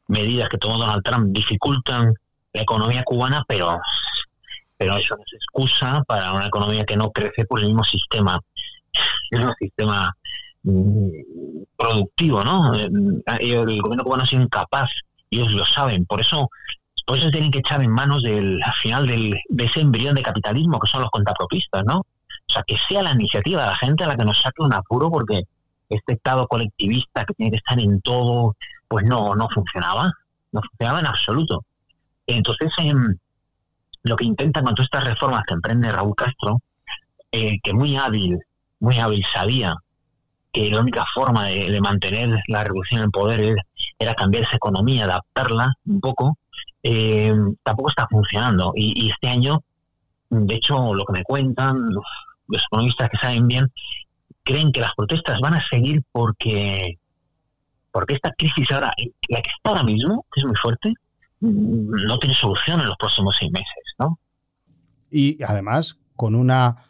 medidas 0.07 0.49
que 0.49 0.57
tomó 0.57 0.77
Donald 0.77 1.03
Trump 1.03 1.27
dificultan 1.31 2.13
la 2.53 2.61
economía 2.61 3.03
cubana, 3.03 3.43
pero, 3.47 3.79
pero 4.77 4.97
eso 4.97 5.15
no 5.15 5.23
es 5.25 5.33
excusa 5.33 6.03
para 6.05 6.33
una 6.33 6.47
economía 6.47 6.83
que 6.85 6.97
no 6.97 7.11
crece 7.11 7.45
por 7.45 7.59
el 7.59 7.67
mismo 7.67 7.83
sistema, 7.83 8.39
el 9.31 9.39
mismo 9.39 9.53
sistema 9.57 10.15
mm, 10.63 11.09
productivo, 11.77 12.43
¿no? 12.43 12.73
Eh, 12.75 12.89
el 13.39 13.81
gobierno 13.81 14.03
cubano 14.03 14.25
sido 14.25 14.43
incapaz, 14.43 14.89
ellos 15.31 15.51
lo 15.53 15.65
saben, 15.65 16.05
por 16.05 16.19
eso 16.19 16.49
por 17.05 17.17
eso 17.17 17.29
tienen 17.29 17.51
que 17.51 17.59
echar 17.59 17.81
en 17.81 17.91
manos 17.91 18.23
del 18.23 18.61
al 18.63 18.73
final 18.73 19.07
del, 19.07 19.39
de 19.49 19.63
ese 19.65 19.81
embrión 19.81 20.15
de 20.15 20.23
capitalismo 20.23 20.79
que 20.79 20.87
son 20.87 21.01
los 21.01 21.11
contrapropistas, 21.11 21.83
¿no? 21.85 21.99
O 21.99 22.53
sea, 22.53 22.63
que 22.65 22.77
sea 22.77 23.01
la 23.01 23.11
iniciativa 23.11 23.61
de 23.61 23.67
la 23.67 23.75
gente 23.75 24.03
a 24.03 24.07
la 24.07 24.17
que 24.17 24.25
nos 24.25 24.41
saque 24.41 24.61
un 24.61 24.73
apuro 24.73 25.09
porque 25.11 25.43
este 25.89 26.13
estado 26.13 26.47
colectivista 26.47 27.25
que 27.25 27.33
tiene 27.33 27.51
que 27.51 27.57
estar 27.57 27.79
en 27.79 28.01
todo, 28.01 28.55
pues 28.87 29.05
no, 29.05 29.35
no 29.35 29.47
funcionaba, 29.49 30.11
no 30.51 30.61
funcionaba 30.61 30.99
en 30.99 31.07
absoluto. 31.07 31.63
Entonces, 32.27 32.73
em, 32.79 33.15
lo 34.03 34.15
que 34.15 34.25
intentan 34.25 34.63
con 34.63 34.75
todas 34.75 34.87
estas 34.87 35.03
reformas 35.03 35.43
que 35.47 35.53
emprende 35.53 35.91
Raúl 35.91 36.15
Castro, 36.15 36.61
eh, 37.31 37.59
que 37.61 37.73
muy 37.73 37.97
hábil, 37.97 38.39
muy 38.79 38.99
hábil 38.99 39.23
sabía 39.33 39.75
que 40.51 40.69
la 40.69 40.79
única 40.79 41.05
forma 41.13 41.47
de, 41.47 41.81
mantener 41.81 42.39
la 42.47 42.63
revolución 42.63 42.99
en 42.99 43.05
el 43.05 43.11
poder 43.11 43.55
era, 43.99 44.15
cambiar 44.15 44.43
esa 44.43 44.55
economía, 44.55 45.03
adaptarla 45.03 45.73
un 45.85 45.99
poco, 45.99 46.37
eh, 46.83 47.33
tampoco 47.63 47.89
está 47.89 48.07
funcionando. 48.09 48.73
Y, 48.75 49.09
este 49.09 49.27
año, 49.27 49.63
de 50.29 50.55
hecho, 50.55 50.93
lo 50.93 51.05
que 51.05 51.13
me 51.13 51.23
cuentan 51.23 51.89
los, 51.89 52.05
economistas 52.67 53.09
que 53.09 53.17
saben 53.17 53.47
bien, 53.47 53.71
creen 54.43 54.71
que 54.71 54.81
las 54.81 54.93
protestas 54.95 55.39
van 55.41 55.55
a 55.55 55.67
seguir 55.67 56.03
porque 56.11 56.99
porque 57.91 58.15
esta 58.15 58.31
crisis 58.33 58.69
ahora, 58.71 58.91
la 59.29 59.41
que 59.41 59.49
está 59.49 59.69
ahora 59.69 59.83
mismo, 59.83 60.25
que 60.33 60.41
es 60.41 60.45
muy 60.45 60.55
fuerte, 60.57 60.93
no 61.39 62.19
tiene 62.19 62.35
solución 62.35 62.81
en 62.81 62.87
los 62.87 62.97
próximos 62.97 63.37
seis 63.39 63.49
meses, 63.53 63.95
¿no? 63.97 64.19
Y 65.09 65.41
además, 65.41 65.97
con 66.17 66.35
una 66.35 66.85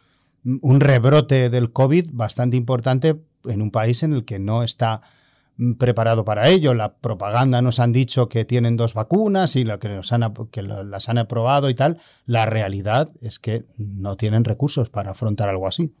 un 0.62 0.80
rebrote 0.80 1.50
del 1.50 1.72
COVID 1.72 2.10
bastante 2.12 2.56
importante 2.56 3.16
en 3.44 3.62
un 3.62 3.70
país 3.70 4.02
en 4.02 4.12
el 4.12 4.24
que 4.24 4.38
no 4.38 4.62
está 4.62 5.02
preparado 5.78 6.24
para 6.24 6.48
ello. 6.48 6.74
La 6.74 6.94
propaganda 6.94 7.62
nos 7.62 7.80
han 7.80 7.92
dicho 7.92 8.28
que 8.28 8.44
tienen 8.44 8.76
dos 8.76 8.94
vacunas 8.94 9.56
y 9.56 9.64
lo 9.64 9.78
que, 9.78 9.88
nos 9.88 10.12
han, 10.12 10.32
que 10.50 10.62
las 10.62 11.08
han 11.08 11.18
aprobado 11.18 11.70
y 11.70 11.74
tal. 11.74 12.00
La 12.26 12.46
realidad 12.46 13.10
es 13.20 13.38
que 13.38 13.64
no 13.78 14.16
tienen 14.16 14.44
recursos 14.44 14.88
para 14.90 15.10
afrontar 15.10 15.48
algo 15.48 15.66
así. 15.66 15.94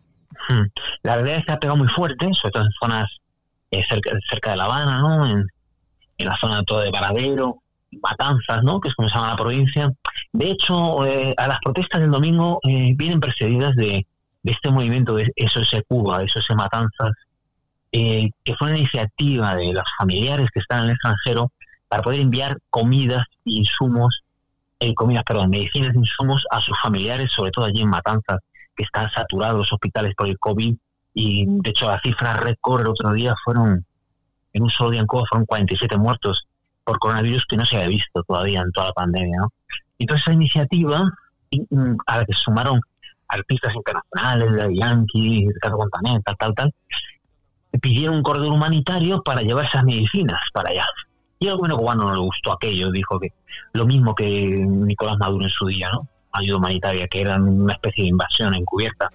Hmm. 0.48 0.66
La 1.02 1.14
realidad 1.16 1.38
es 1.38 1.46
que 1.46 1.52
ha 1.52 1.58
pegado 1.58 1.78
muy 1.78 1.88
fuerte, 1.88 2.28
sobre 2.32 2.52
todo 2.52 2.64
en 2.64 2.72
zonas 2.80 3.18
eh, 3.70 3.82
cerca, 3.88 4.10
cerca, 4.28 4.50
de 4.50 4.56
La 4.56 4.64
Habana, 4.64 5.00
¿no? 5.00 5.26
En, 5.26 5.46
la 6.18 6.36
zona 6.38 6.62
todo 6.64 6.80
de 6.80 6.90
Paradero, 6.90 7.62
Matanzas, 8.02 8.62
¿no? 8.62 8.80
Que 8.80 8.88
es 8.88 8.94
como 8.94 9.08
se 9.08 9.14
llama 9.14 9.30
la 9.30 9.36
provincia. 9.36 9.92
De 10.32 10.50
hecho, 10.50 11.04
eh, 11.04 11.34
a 11.36 11.46
las 11.46 11.58
protestas 11.60 12.00
del 12.00 12.10
domingo 12.10 12.58
eh, 12.66 12.92
vienen 12.96 13.20
precedidas 13.20 13.76
de, 13.76 14.06
de, 14.42 14.52
este 14.52 14.70
movimiento 14.70 15.14
de 15.14 15.30
SOS 15.36 15.82
Cuba, 15.86 16.20
de 16.20 16.28
SOS 16.28 16.56
Matanzas, 16.56 17.10
que 17.92 18.54
fue 18.58 18.68
una 18.68 18.78
iniciativa 18.78 19.56
de 19.56 19.72
los 19.72 19.84
familiares 19.98 20.50
que 20.52 20.60
están 20.60 20.80
en 20.80 20.84
el 20.86 20.90
extranjero 20.92 21.52
para 21.88 22.02
poder 22.02 22.20
enviar 22.20 22.58
comidas 22.70 23.24
e 23.44 23.52
insumos, 23.52 24.22
comidas, 24.94 25.24
perdón, 25.24 25.50
medicinas 25.50 25.94
e 25.94 25.98
insumos 25.98 26.44
a 26.50 26.60
sus 26.60 26.78
familiares, 26.80 27.32
sobre 27.32 27.50
todo 27.50 27.64
allí 27.64 27.80
en 27.80 27.88
Matanzas, 27.88 28.40
que 28.76 28.84
están 28.84 29.10
saturados 29.10 29.56
los 29.56 29.72
hospitales 29.72 30.14
por 30.14 30.26
el 30.26 30.38
COVID 30.38 30.76
y 31.14 31.46
de 31.46 31.70
hecho 31.70 31.88
la 31.88 31.98
cifra 32.00 32.34
récord 32.34 32.82
el 32.82 32.88
otro 32.88 33.12
día 33.12 33.34
fueron, 33.42 33.86
en 34.52 34.62
un 34.62 34.70
solo 34.70 34.90
día 34.90 35.00
en 35.00 35.06
Cuba 35.06 35.24
fueron 35.28 35.46
47 35.46 35.96
muertos 35.96 36.46
por 36.84 36.98
coronavirus 36.98 37.46
que 37.46 37.56
no 37.56 37.64
se 37.64 37.76
había 37.76 37.88
visto 37.88 38.22
todavía 38.22 38.60
en 38.60 38.70
toda 38.72 38.88
la 38.88 38.92
pandemia. 38.92 39.38
¿no? 39.40 39.52
Entonces 39.98 40.26
esa 40.26 40.34
iniciativa, 40.34 41.10
a 42.06 42.18
la 42.18 42.24
que 42.24 42.32
sumaron 42.34 42.80
artistas 43.28 43.74
internacionales, 43.74 44.52
de 44.52 44.76
Yankee, 44.76 45.48
Ricardo 45.54 45.78
Montaner, 45.78 46.20
tal, 46.22 46.36
tal, 46.36 46.54
tal, 46.54 46.74
pidieron 47.78 48.16
un 48.16 48.22
corredor 48.22 48.52
humanitario 48.52 49.22
para 49.22 49.42
llevar 49.42 49.66
esas 49.66 49.84
medicinas 49.84 50.40
para 50.52 50.70
allá. 50.70 50.86
Y 51.38 51.48
al 51.48 51.56
gobierno 51.56 51.78
cubano 51.78 52.04
no 52.04 52.14
le 52.14 52.20
gustó 52.20 52.52
aquello, 52.52 52.90
dijo 52.90 53.20
que 53.20 53.32
lo 53.72 53.86
mismo 53.86 54.14
que 54.14 54.64
Nicolás 54.66 55.18
Maduro 55.18 55.44
en 55.44 55.50
su 55.50 55.66
día, 55.66 55.90
¿no? 55.92 56.08
Ayuda 56.32 56.58
humanitaria, 56.58 57.08
que 57.08 57.20
era 57.20 57.36
una 57.36 57.74
especie 57.74 58.04
de 58.04 58.10
invasión 58.10 58.54
encubierta. 58.54 59.10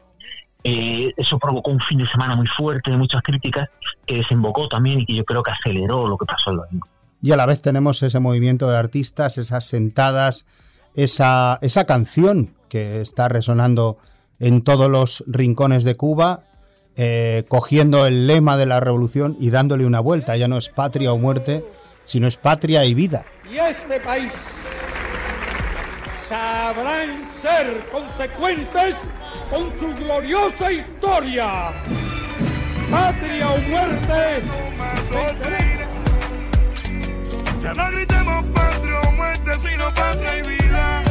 Eh, 0.63 1.11
eso 1.17 1.39
provocó 1.39 1.71
un 1.71 1.79
fin 1.79 1.97
de 1.97 2.05
semana 2.05 2.35
muy 2.35 2.45
fuerte 2.45 2.91
de 2.91 2.97
muchas 2.97 3.21
críticas 3.23 3.69
que 4.05 4.17
desembocó 4.17 4.67
también 4.67 4.99
y 4.99 5.05
que 5.05 5.15
yo 5.15 5.25
creo 5.25 5.41
que 5.41 5.51
aceleró 5.51 6.07
lo 6.07 6.17
que 6.17 6.25
pasó 6.25 6.51
el 6.51 6.57
domingo. 6.57 6.87
Y 7.23 7.31
a 7.31 7.35
la 7.35 7.45
vez 7.45 7.61
tenemos 7.61 8.01
ese 8.03 8.19
movimiento 8.19 8.69
de 8.69 8.77
artistas, 8.77 9.37
esas 9.37 9.65
sentadas, 9.65 10.45
esa, 10.95 11.57
esa 11.61 11.85
canción 11.85 12.55
que 12.69 13.01
está 13.01 13.27
resonando 13.29 13.97
en 14.39 14.63
todos 14.63 14.89
los 14.89 15.23
rincones 15.27 15.83
de 15.83 15.95
Cuba, 15.95 16.41
eh, 17.03 17.45
cogiendo 17.47 18.05
el 18.05 18.27
lema 18.27 18.57
de 18.57 18.67
la 18.67 18.79
revolución 18.79 19.35
y 19.39 19.49
dándole 19.49 19.87
una 19.87 19.99
vuelta. 19.99 20.37
Ya 20.37 20.47
no 20.47 20.59
es 20.59 20.69
patria 20.69 21.11
o 21.11 21.17
muerte, 21.17 21.65
sino 22.05 22.27
es 22.27 22.37
patria 22.37 22.85
y 22.85 22.93
vida. 22.93 23.25
Y 23.51 23.57
este 23.57 23.99
país 24.01 24.31
sabrán 26.29 27.27
ser 27.41 27.89
consecuentes 27.91 28.93
con 29.49 29.75
su 29.79 29.95
gloriosa 29.95 30.71
historia. 30.71 31.71
Patria 32.91 33.49
o 33.49 33.57
muerte. 33.57 34.43
Ya 37.63 37.73
no 37.73 37.91
gritemos 37.93 38.45
patria 38.53 39.01
o 39.07 39.11
muerte, 39.13 39.51
sino 39.57 39.91
patria 39.95 40.37
y 40.37 40.41
vida. 40.43 41.03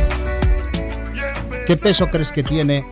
¿Qué 1.67 1.77
peso 1.77 2.09
crees 2.09 2.31
que 2.31 2.45
tiene 2.45 2.85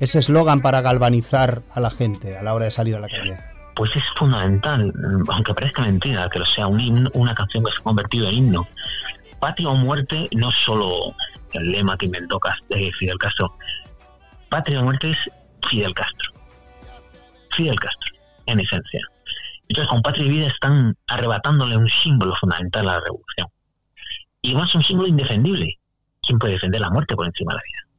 ese 0.00 0.18
eslogan 0.18 0.62
para 0.62 0.80
galvanizar 0.80 1.62
a 1.70 1.80
la 1.80 1.90
gente 1.90 2.36
a 2.36 2.42
la 2.42 2.54
hora 2.54 2.64
de 2.64 2.70
salir 2.70 2.96
a 2.96 3.00
la 3.00 3.08
calle? 3.08 3.38
Pues 3.76 3.94
es 3.94 4.02
fundamental, 4.16 4.92
aunque 5.28 5.54
parezca 5.54 5.82
mentira 5.82 6.28
que 6.30 6.38
lo 6.38 6.46
sea 6.46 6.66
un 6.66 7.08
una 7.14 7.34
canción 7.34 7.64
que 7.64 7.70
se 7.70 7.78
ha 7.78 7.82
convertido 7.82 8.28
en 8.28 8.34
himno. 8.34 8.66
Patria 9.38 9.68
o 9.68 9.76
muerte 9.76 10.28
no 10.34 10.50
solo 10.50 11.14
el 11.52 11.70
lema 11.70 11.96
que 11.96 12.06
inventó 12.06 12.40
eh, 12.70 12.90
Fidel 12.92 13.18
Castro. 13.18 13.54
Patria 14.48 14.80
o 14.80 14.84
muerte 14.84 15.10
es 15.10 15.18
Fidel 15.68 15.94
Castro. 15.94 16.32
Fidel 17.50 17.78
Castro, 17.78 18.16
en 18.46 18.60
esencia. 18.60 19.00
Entonces, 19.68 19.88
con 19.88 20.02
Patria 20.02 20.26
y 20.26 20.30
Vida 20.30 20.46
están 20.48 20.96
arrebatándole 21.06 21.76
un 21.76 21.88
símbolo 21.88 22.34
fundamental 22.36 22.88
a 22.88 22.94
la 22.94 23.00
revolución. 23.00 23.48
Y 24.42 24.54
más 24.54 24.74
un 24.74 24.82
símbolo 24.82 25.08
indefendible. 25.08 25.78
¿Quién 26.22 26.38
puede 26.38 26.54
defender 26.54 26.80
la 26.80 26.90
muerte 26.90 27.14
por 27.14 27.26
encima 27.26 27.52
de 27.52 27.56
la 27.56 27.62
vida? 27.62 27.90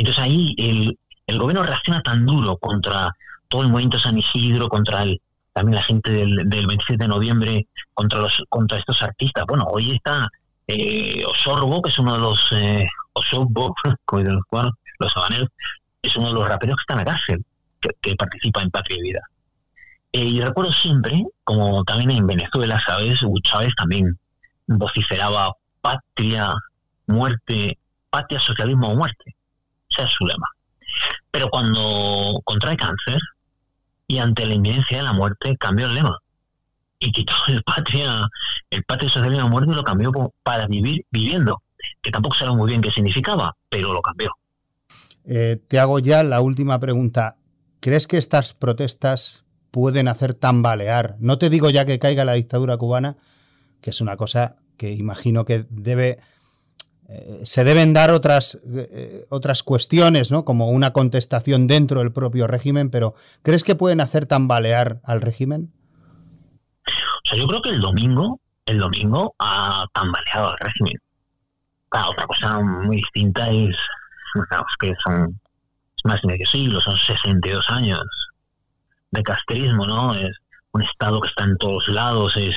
Entonces 0.00 0.22
ahí 0.22 0.54
el, 0.56 0.98
el 1.30 1.38
gobierno 1.38 1.62
reacciona 1.62 2.02
tan 2.02 2.26
duro 2.26 2.56
contra 2.56 3.14
todo 3.48 3.62
el 3.62 3.68
movimiento 3.68 3.98
San 3.98 4.18
Isidro, 4.18 4.68
contra 4.68 5.02
el, 5.02 5.20
también 5.52 5.76
la 5.76 5.82
gente 5.82 6.10
del, 6.10 6.48
del 6.48 6.66
27 6.66 7.04
de 7.04 7.08
noviembre, 7.08 7.66
contra 7.94 8.20
los 8.20 8.42
contra 8.48 8.78
estos 8.78 9.02
artistas. 9.02 9.44
Bueno, 9.46 9.64
hoy 9.70 9.92
está 9.92 10.28
eh, 10.66 11.24
Osorbo, 11.26 11.82
que 11.82 11.90
es 11.90 11.98
uno 11.98 12.14
de 12.14 12.20
los 12.20 12.48
eh, 12.52 12.88
Osorbo, 13.12 13.74
como 14.04 14.20
dicen 14.20 14.36
los 14.36 14.72
los 14.98 15.16
habaneros, 15.16 15.48
es 16.02 16.16
uno 16.16 16.28
de 16.28 16.34
los 16.34 16.48
raperos 16.48 16.76
que 16.76 16.82
está 16.82 16.94
en 16.94 16.98
la 16.98 17.12
cárcel, 17.12 17.44
que, 18.00 18.14
participa 18.16 18.62
en 18.62 18.70
Patria 18.70 18.98
y 18.98 19.02
Vida. 19.02 19.20
Eh, 20.12 20.24
y 20.24 20.40
recuerdo 20.40 20.72
siempre, 20.72 21.24
como 21.44 21.84
también 21.84 22.10
en 22.10 22.26
Venezuela, 22.26 22.80
¿sabes? 22.84 23.20
Chávez 23.42 23.74
también 23.76 24.18
vociferaba 24.66 25.52
patria, 25.80 26.52
muerte, 27.06 27.78
patria, 28.10 28.40
socialismo 28.40 28.88
o 28.88 28.96
muerte. 28.96 29.34
Ese 29.88 30.02
es 30.02 30.10
su 30.10 30.26
lema. 30.26 30.46
Pero 31.30 31.48
cuando 31.48 32.40
contrae 32.44 32.76
cáncer 32.76 33.18
y 34.06 34.18
ante 34.18 34.46
la 34.46 34.54
inminencia 34.54 34.98
de 34.98 35.04
la 35.04 35.12
muerte, 35.12 35.56
cambió 35.58 35.86
el 35.86 35.94
lema 35.94 36.18
y 37.00 37.10
quitó 37.10 37.32
el 37.48 37.62
patria, 37.64 38.28
el 38.70 38.84
patria 38.84 39.08
social 39.08 39.32
de 39.32 39.38
la 39.38 39.46
muerte 39.46 39.72
y 39.72 39.74
lo 39.74 39.82
cambió 39.82 40.12
para 40.44 40.66
vivir 40.66 41.04
viviendo, 41.10 41.62
que 42.00 42.10
tampoco 42.10 42.36
sabemos 42.36 42.58
muy 42.58 42.70
bien 42.70 42.82
qué 42.82 42.90
significaba, 42.90 43.56
pero 43.68 43.92
lo 43.92 44.02
cambió. 44.02 44.30
Eh, 45.24 45.60
te 45.68 45.78
hago 45.80 45.98
ya 45.98 46.22
la 46.22 46.40
última 46.40 46.78
pregunta. 46.78 47.36
¿Crees 47.80 48.06
que 48.06 48.18
estas 48.18 48.54
protestas 48.54 49.44
pueden 49.70 50.08
hacer 50.08 50.34
tambalear? 50.34 51.16
No 51.18 51.38
te 51.38 51.50
digo 51.50 51.70
ya 51.70 51.84
que 51.84 51.98
caiga 51.98 52.24
la 52.24 52.34
dictadura 52.34 52.76
cubana, 52.76 53.16
que 53.80 53.90
es 53.90 54.00
una 54.00 54.16
cosa 54.16 54.56
que 54.76 54.92
imagino 54.92 55.44
que 55.44 55.66
debe 55.70 56.20
eh, 57.12 57.40
se 57.42 57.64
deben 57.64 57.92
dar 57.92 58.12
otras, 58.12 58.60
eh, 58.72 59.26
otras 59.30 59.64
cuestiones, 59.64 60.30
¿no? 60.30 60.44
Como 60.44 60.68
una 60.68 60.92
contestación 60.92 61.66
dentro 61.66 61.98
del 62.00 62.12
propio 62.12 62.46
régimen, 62.46 62.88
pero 62.88 63.16
¿crees 63.42 63.64
que 63.64 63.74
pueden 63.74 64.00
hacer 64.00 64.26
tambalear 64.26 65.00
al 65.02 65.20
régimen? 65.20 65.72
O 66.86 67.28
sea, 67.28 67.36
yo 67.36 67.48
creo 67.48 67.62
que 67.62 67.70
el 67.70 67.80
domingo, 67.80 68.38
el 68.64 68.78
domingo 68.78 69.34
ha 69.40 69.86
tambaleado 69.92 70.50
al 70.50 70.58
régimen. 70.60 70.94
otra 71.90 72.26
cosa 72.28 72.60
muy 72.60 72.98
distinta 72.98 73.50
es 73.50 73.76
que 74.78 74.94
son, 75.04 75.40
más 76.04 76.22
de 76.22 76.28
medio 76.28 76.46
siglo, 76.46 76.80
son 76.80 76.96
62 76.96 77.68
años 77.70 78.02
de 79.10 79.22
castrismo, 79.24 79.84
¿no? 79.84 80.14
Es 80.14 80.30
un 80.70 80.82
Estado 80.82 81.20
que 81.20 81.28
está 81.28 81.42
en 81.42 81.58
todos 81.58 81.88
lados, 81.88 82.36
es 82.36 82.56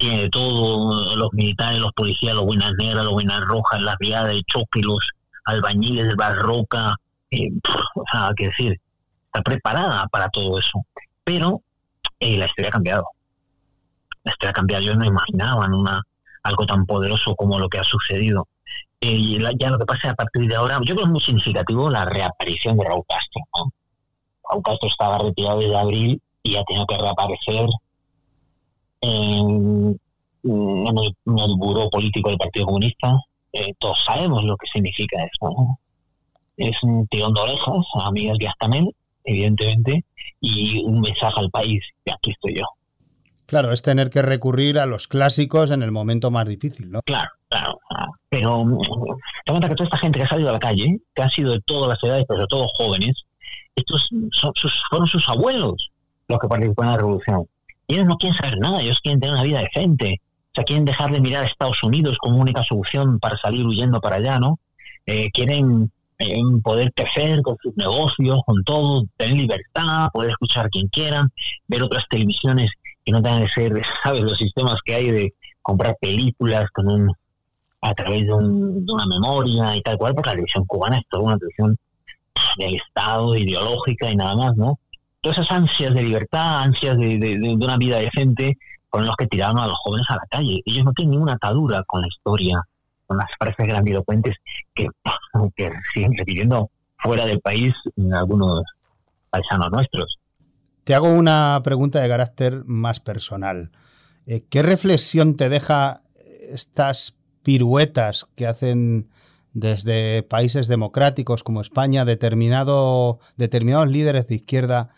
tiene 0.00 0.30
todo, 0.30 1.14
los 1.14 1.32
militares, 1.34 1.78
los 1.78 1.92
policías, 1.92 2.34
los 2.34 2.46
buenas 2.46 2.72
negras, 2.78 3.04
los 3.04 3.12
buenas 3.12 3.40
rojas, 3.42 3.82
las 3.82 3.98
brigadas 3.98 4.28
de 4.28 4.42
choque, 4.44 4.80
los 4.80 4.98
albañiles 5.44 6.08
de 6.08 6.14
barroca, 6.14 6.96
o 7.94 8.04
sea, 8.10 8.30
que 8.34 8.46
decir, 8.46 8.80
está 9.26 9.42
preparada 9.42 10.06
para 10.06 10.30
todo 10.30 10.58
eso. 10.58 10.84
Pero 11.22 11.60
eh, 12.18 12.38
la 12.38 12.46
historia 12.46 12.70
ha 12.70 12.72
cambiado. 12.72 13.04
La 14.24 14.32
historia 14.32 14.50
ha 14.50 14.54
cambiado. 14.54 14.84
Yo 14.84 14.94
no 14.94 15.04
imaginaba 15.04 15.66
una, 15.66 16.02
algo 16.44 16.64
tan 16.64 16.86
poderoso 16.86 17.36
como 17.36 17.58
lo 17.58 17.68
que 17.68 17.78
ha 17.78 17.84
sucedido. 17.84 18.48
Eh, 19.02 19.12
y 19.12 19.38
ya 19.58 19.68
lo 19.68 19.78
que 19.78 19.84
pasa 19.84 20.10
a 20.10 20.14
partir 20.14 20.48
de 20.48 20.56
ahora, 20.56 20.78
yo 20.78 20.94
creo 20.94 20.96
que 20.96 21.02
es 21.02 21.08
muy 21.08 21.20
significativo 21.20 21.90
la 21.90 22.06
reaparición 22.06 22.78
de 22.78 22.86
Raúl 22.86 23.04
Castro. 23.06 23.42
Raúl 24.48 24.62
Castro 24.62 24.88
estaba 24.88 25.18
retirado 25.18 25.58
desde 25.58 25.76
abril 25.76 26.22
y 26.42 26.56
ha 26.56 26.64
tenido 26.64 26.86
que 26.86 26.96
reaparecer 26.96 27.66
en, 29.00 29.98
el, 30.42 31.54
buró 31.56 31.90
político 31.90 32.30
del 32.30 32.38
Partido 32.38 32.66
Comunista. 32.66 33.12
Eh, 33.52 33.74
todos 33.78 33.98
sabemos 34.04 34.44
lo 34.44 34.56
que 34.56 34.66
significa 34.72 35.16
eso. 35.24 35.78
Es 36.56 36.82
un 36.82 37.06
tirón 37.08 37.34
de 37.34 37.40
orejas 37.40 37.86
a 37.94 38.10
Miguel 38.10 38.36
Díaz-Canel, 38.38 38.94
evidentemente, 39.24 40.04
y 40.40 40.84
un 40.84 41.00
mensaje 41.00 41.40
al 41.40 41.50
país, 41.50 41.84
que 42.04 42.12
aquí 42.12 42.30
estoy 42.30 42.56
yo. 42.56 42.66
Claro, 43.46 43.72
es 43.72 43.82
tener 43.82 44.10
que 44.10 44.22
recurrir 44.22 44.78
a 44.78 44.86
los 44.86 45.08
clásicos 45.08 45.72
en 45.72 45.82
el 45.82 45.90
momento 45.90 46.30
más 46.30 46.46
difícil, 46.46 46.90
¿no? 46.90 47.02
Claro, 47.02 47.30
claro. 47.48 47.80
Pero 48.28 48.64
te 49.44 49.50
cuenta 49.50 49.68
que 49.68 49.74
toda 49.74 49.86
esta 49.86 49.98
gente 49.98 50.20
que 50.20 50.24
ha 50.24 50.28
salido 50.28 50.50
a 50.50 50.52
la 50.52 50.60
calle, 50.60 51.00
que 51.14 51.22
ha 51.22 51.28
sido 51.28 51.52
de 51.52 51.60
todas 51.62 51.88
las 51.88 52.02
edades, 52.04 52.24
pero 52.28 52.38
sobre 52.38 52.48
todo 52.48 52.68
jóvenes, 52.78 53.24
estos 53.74 54.08
son 54.30 54.52
sus, 54.54 54.82
fueron 54.88 55.08
sus 55.08 55.28
abuelos 55.28 55.90
los 56.28 56.38
que 56.38 56.46
participaron 56.46 56.90
en 56.90 56.92
la 56.92 56.98
revolución. 56.98 57.48
Ellos 57.90 58.06
no 58.06 58.16
quieren 58.16 58.36
saber 58.36 58.58
nada, 58.58 58.80
ellos 58.82 59.00
quieren 59.02 59.20
tener 59.20 59.34
una 59.34 59.44
vida 59.44 59.60
decente. 59.60 60.20
O 60.22 60.54
sea, 60.54 60.64
quieren 60.64 60.84
dejar 60.84 61.10
de 61.10 61.20
mirar 61.20 61.44
a 61.44 61.46
Estados 61.46 61.82
Unidos 61.82 62.18
como 62.18 62.38
única 62.38 62.62
solución 62.62 63.18
para 63.18 63.36
salir 63.36 63.66
huyendo 63.66 64.00
para 64.00 64.16
allá, 64.16 64.38
¿no? 64.38 64.58
Eh, 65.06 65.30
quieren 65.32 65.90
eh, 66.18 66.40
poder 66.62 66.92
crecer 66.92 67.42
con 67.42 67.56
sus 67.62 67.76
negocios, 67.76 68.40
con 68.46 68.62
todo, 68.64 69.04
tener 69.16 69.36
libertad, 69.36 70.08
poder 70.12 70.30
escuchar 70.30 70.66
a 70.66 70.68
quien 70.68 70.86
quieran, 70.88 71.30
ver 71.66 71.82
otras 71.82 72.04
televisiones 72.08 72.70
que 73.04 73.12
no 73.12 73.22
tengan 73.22 73.42
que 73.42 73.48
ser, 73.48 73.82
¿sabes? 74.04 74.22
Los 74.22 74.38
sistemas 74.38 74.80
que 74.84 74.94
hay 74.94 75.10
de 75.10 75.34
comprar 75.62 75.96
películas 76.00 76.68
con 76.72 76.88
un 76.88 77.12
a 77.82 77.94
través 77.94 78.26
de, 78.26 78.32
una 78.32 79.06
memoria 79.06 79.76
y 79.76 79.82
tal 79.82 79.96
cual, 79.96 80.14
porque 80.14 80.28
la 80.28 80.34
televisión 80.34 80.64
cubana 80.66 80.98
es 80.98 81.04
toda 81.08 81.22
una 81.22 81.38
televisión 81.38 81.76
del 82.58 82.74
Estado, 82.74 83.34
ideológica 83.34 84.10
y 84.10 84.16
nada 84.16 84.36
más, 84.36 84.56
¿no? 84.56 84.78
Todas 85.20 85.38
esas 85.38 85.50
ansias 85.52 85.94
de 85.94 86.02
libertad, 86.02 86.62
ansias 86.62 86.96
de, 86.96 87.58
una 87.60 87.76
vida 87.76 87.98
decente, 87.98 88.58
con 88.88 89.06
los 89.06 89.14
que 89.16 89.26
tiraron 89.26 89.58
a 89.58 89.66
los 89.66 89.78
jóvenes 89.78 90.06
a 90.08 90.16
la 90.16 90.26
calle. 90.30 90.62
Ellos 90.64 90.84
no 90.84 90.92
tienen 90.92 91.12
ninguna 91.12 91.34
atadura 91.34 91.84
con 91.86 92.00
la 92.00 92.08
historia, 92.08 92.62
con 93.06 93.18
las 93.18 93.28
frases 93.38 93.66
grandilocuentes 93.66 94.36
que, 94.74 94.88
que 95.56 95.70
siguen 95.94 96.16
repitiendo 96.16 96.70
fuera 96.98 97.26
del 97.26 97.40
país 97.40 97.74
en 97.96 98.14
algunos 98.14 98.62
paisanos 99.30 99.70
nuestros. 99.70 100.18
Te 100.84 100.94
hago 100.94 101.08
una 101.08 101.60
pregunta 101.62 102.00
de 102.00 102.08
carácter 102.08 102.64
más 102.64 103.00
personal. 103.00 103.70
Eh, 104.26 104.44
¿Qué 104.48 104.62
reflexión 104.62 105.36
te 105.36 105.48
deja 105.48 106.02
estas 106.50 107.16
piruetas 107.42 108.26
que 108.34 108.46
hacen 108.46 109.08
desde 109.52 110.22
países 110.22 110.68
democráticos 110.68 111.42
como 111.42 111.60
España 111.60 112.04
determinado, 112.04 113.18
determinados 113.36 113.88
líderes 113.88 114.26
de 114.26 114.36
izquierda 114.36 114.90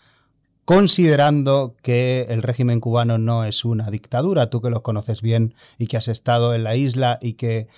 considerando 0.64 1.76
que 1.82 2.26
el 2.28 2.42
régimen 2.42 2.80
cubano 2.80 3.18
no 3.18 3.44
es 3.44 3.64
una 3.64 3.90
dictadura, 3.90 4.50
tú 4.50 4.60
que 4.60 4.70
los 4.70 4.82
conoces 4.82 5.20
bien 5.20 5.54
y 5.78 5.86
que 5.86 5.96
has 5.96 6.08
estado 6.08 6.54
en 6.54 6.64
la 6.64 6.76
isla 6.76 7.18
y 7.20 7.34
que 7.34 7.68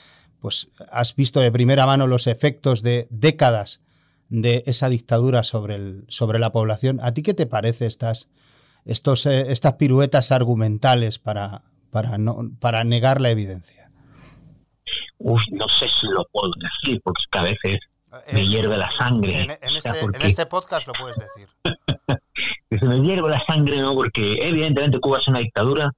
pues 0.40 0.68
has 0.90 1.16
visto 1.16 1.40
de 1.40 1.50
primera 1.50 1.86
mano 1.86 2.06
los 2.06 2.26
efectos 2.26 2.82
de 2.82 3.06
décadas 3.10 3.80
de 4.28 4.62
esa 4.66 4.88
dictadura 4.88 5.42
sobre, 5.42 5.76
el, 5.76 6.04
sobre 6.08 6.38
la 6.38 6.52
población. 6.52 7.00
¿A 7.02 7.14
ti 7.14 7.22
qué 7.22 7.32
te 7.32 7.46
parece 7.46 7.86
estas, 7.86 8.30
estos, 8.84 9.24
eh, 9.26 9.52
estas 9.52 9.74
piruetas 9.74 10.32
argumentales 10.32 11.18
para, 11.18 11.62
para, 11.90 12.18
no, 12.18 12.50
para 12.60 12.84
negar 12.84 13.20
la 13.20 13.30
evidencia? 13.30 13.90
Uy, 15.18 15.40
no 15.52 15.66
sé 15.68 15.86
si 15.88 16.06
lo 16.08 16.26
puedo 16.30 16.52
decir, 16.58 17.00
porque 17.02 17.22
a 17.32 17.42
veces 17.42 17.78
me 18.30 18.42
eh, 18.42 18.46
hierve 18.46 18.76
la 18.76 18.90
sangre. 18.90 19.44
En, 19.44 19.76
este, 19.76 20.00
en 20.00 20.22
este 20.22 20.46
podcast 20.46 20.86
lo 20.86 20.92
puedes 20.92 21.16
decir. 21.16 21.48
que 22.70 22.78
se 22.78 22.84
me 22.86 23.00
hierve 23.00 23.28
la 23.28 23.44
sangre, 23.44 23.80
¿no? 23.80 23.94
Porque 23.94 24.38
evidentemente 24.40 25.00
Cuba 25.00 25.18
es 25.18 25.28
una 25.28 25.38
dictadura, 25.38 25.90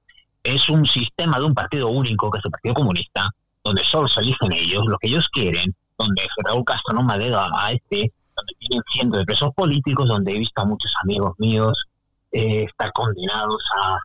es 0.43 0.69
un 0.69 0.85
sistema 0.85 1.39
de 1.39 1.45
un 1.45 1.53
partido 1.53 1.89
único, 1.89 2.31
que 2.31 2.39
es 2.39 2.45
el 2.45 2.51
Partido 2.51 2.73
Comunista, 2.75 3.29
donde 3.63 3.83
solo 3.83 4.07
se 4.07 4.21
eligen 4.21 4.53
ellos, 4.53 4.85
lo 4.85 4.97
que 4.97 5.07
ellos 5.09 5.27
quieren, 5.29 5.75
donde 5.97 6.21
Raúl 6.45 6.63
Castro 6.63 6.95
no 6.95 7.03
madera 7.03 7.49
a 7.53 7.71
este, 7.71 8.11
donde 8.35 8.53
tienen 8.59 8.83
cientos 8.93 9.19
de 9.19 9.25
presos 9.25 9.53
políticos, 9.55 10.07
donde 10.07 10.31
he 10.31 10.39
visto 10.39 10.61
a 10.61 10.65
muchos 10.65 10.93
amigos 11.03 11.33
míos 11.37 11.85
eh, 12.31 12.63
estar 12.63 12.91
condenados 12.93 13.63
a, 13.83 13.97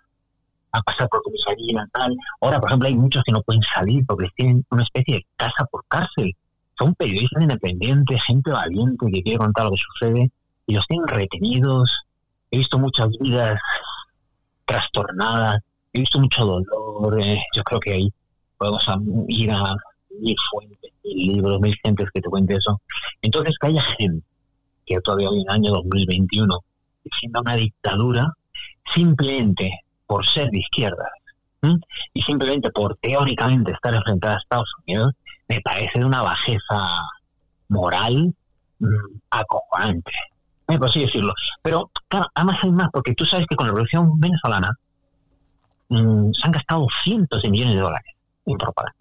pasar 0.84 1.06
por 1.10 1.22
comisaría 1.22 1.86
tal. 1.92 2.16
Ahora, 2.40 2.58
por 2.58 2.70
ejemplo, 2.70 2.88
hay 2.88 2.96
muchos 2.96 3.22
que 3.24 3.32
no 3.32 3.42
pueden 3.42 3.62
salir 3.62 4.06
porque 4.06 4.28
tienen 4.34 4.64
una 4.70 4.82
especie 4.82 5.16
de 5.16 5.26
casa 5.36 5.66
por 5.70 5.84
cárcel. 5.86 6.34
Son 6.78 6.94
periodistas 6.94 7.42
independientes, 7.42 8.22
gente 8.24 8.50
valiente 8.50 9.06
que 9.12 9.22
quiere 9.22 9.38
contar 9.38 9.66
lo 9.66 9.72
que 9.72 9.76
sucede 9.76 10.30
y 10.66 10.74
los 10.74 10.86
tienen 10.86 11.08
retenidos. 11.08 11.90
He 12.50 12.58
visto 12.58 12.78
muchas 12.78 13.08
vidas 13.20 13.58
trastornadas, 14.64 15.60
he 15.92 16.00
visto 16.00 16.18
mucho 16.18 16.44
dolor. 16.44 17.20
Eh, 17.20 17.40
yo 17.54 17.62
creo 17.62 17.80
que 17.80 17.92
ahí 17.92 18.12
podemos 18.58 18.86
ir 19.28 19.50
a 19.50 19.74
mil 20.20 20.36
fuentes, 20.50 20.92
mil 21.04 21.34
libros, 21.34 21.60
mil 21.60 21.74
gentes 21.82 22.08
que 22.12 22.20
te 22.20 22.28
cuente 22.28 22.54
eso. 22.54 22.80
Entonces, 23.22 23.56
que 23.60 23.68
haya 23.68 23.82
gente 23.98 24.24
que 24.86 25.00
todavía 25.00 25.30
hoy 25.30 25.40
en 25.40 25.48
el 25.48 25.54
año 25.54 25.72
2021 25.72 26.58
defienda 27.04 27.40
una 27.40 27.56
dictadura 27.56 28.32
simplemente 28.92 29.70
por 30.06 30.26
ser 30.26 30.50
de 30.50 30.58
izquierda 30.58 31.08
y 32.12 32.22
simplemente 32.22 32.70
por 32.70 32.96
teóricamente 32.96 33.70
estar 33.70 33.94
enfrentada 33.94 34.34
a 34.34 34.38
Estados 34.38 34.72
Unidos, 34.84 35.14
me 35.48 35.60
parece 35.60 36.00
de 36.00 36.04
una 36.04 36.20
bajeza 36.20 36.88
moral 37.68 38.34
mm, 38.80 39.20
acojonante 39.30 40.12
por 40.78 40.88
así 40.88 41.00
decirlo. 41.00 41.32
Pero, 41.62 41.90
además 42.34 42.58
hay 42.62 42.70
más, 42.70 42.88
porque 42.92 43.14
tú 43.14 43.24
sabes 43.24 43.46
que 43.48 43.56
con 43.56 43.66
la 43.66 43.72
revolución 43.72 44.18
venezolana 44.18 44.70
mm, 45.88 46.30
se 46.32 46.46
han 46.46 46.52
gastado 46.52 46.86
cientos 47.02 47.42
de 47.42 47.50
millones 47.50 47.74
de 47.74 47.80
dólares 47.80 48.12
en 48.46 48.58
propaganda. 48.58 48.98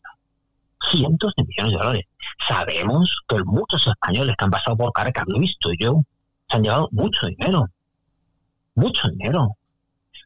Cientos 0.92 1.34
de 1.38 1.44
millones 1.44 1.74
de 1.74 1.78
dólares. 1.78 2.06
Sabemos 2.48 3.22
que 3.28 3.38
muchos 3.46 3.86
españoles 3.86 4.36
que 4.38 4.46
han 4.46 4.52
pasado 4.52 4.78
por 4.78 4.94
Caracas, 4.94 5.26
lo 5.28 5.38
he 5.38 5.42
visto 5.42 5.70
yo, 5.80 6.02
se 6.50 6.58
han 6.58 6.64
llevado 6.64 6.90
mucho 6.92 7.28
dinero. 7.28 7.68
Mucho 8.76 9.08
dinero. 9.10 9.56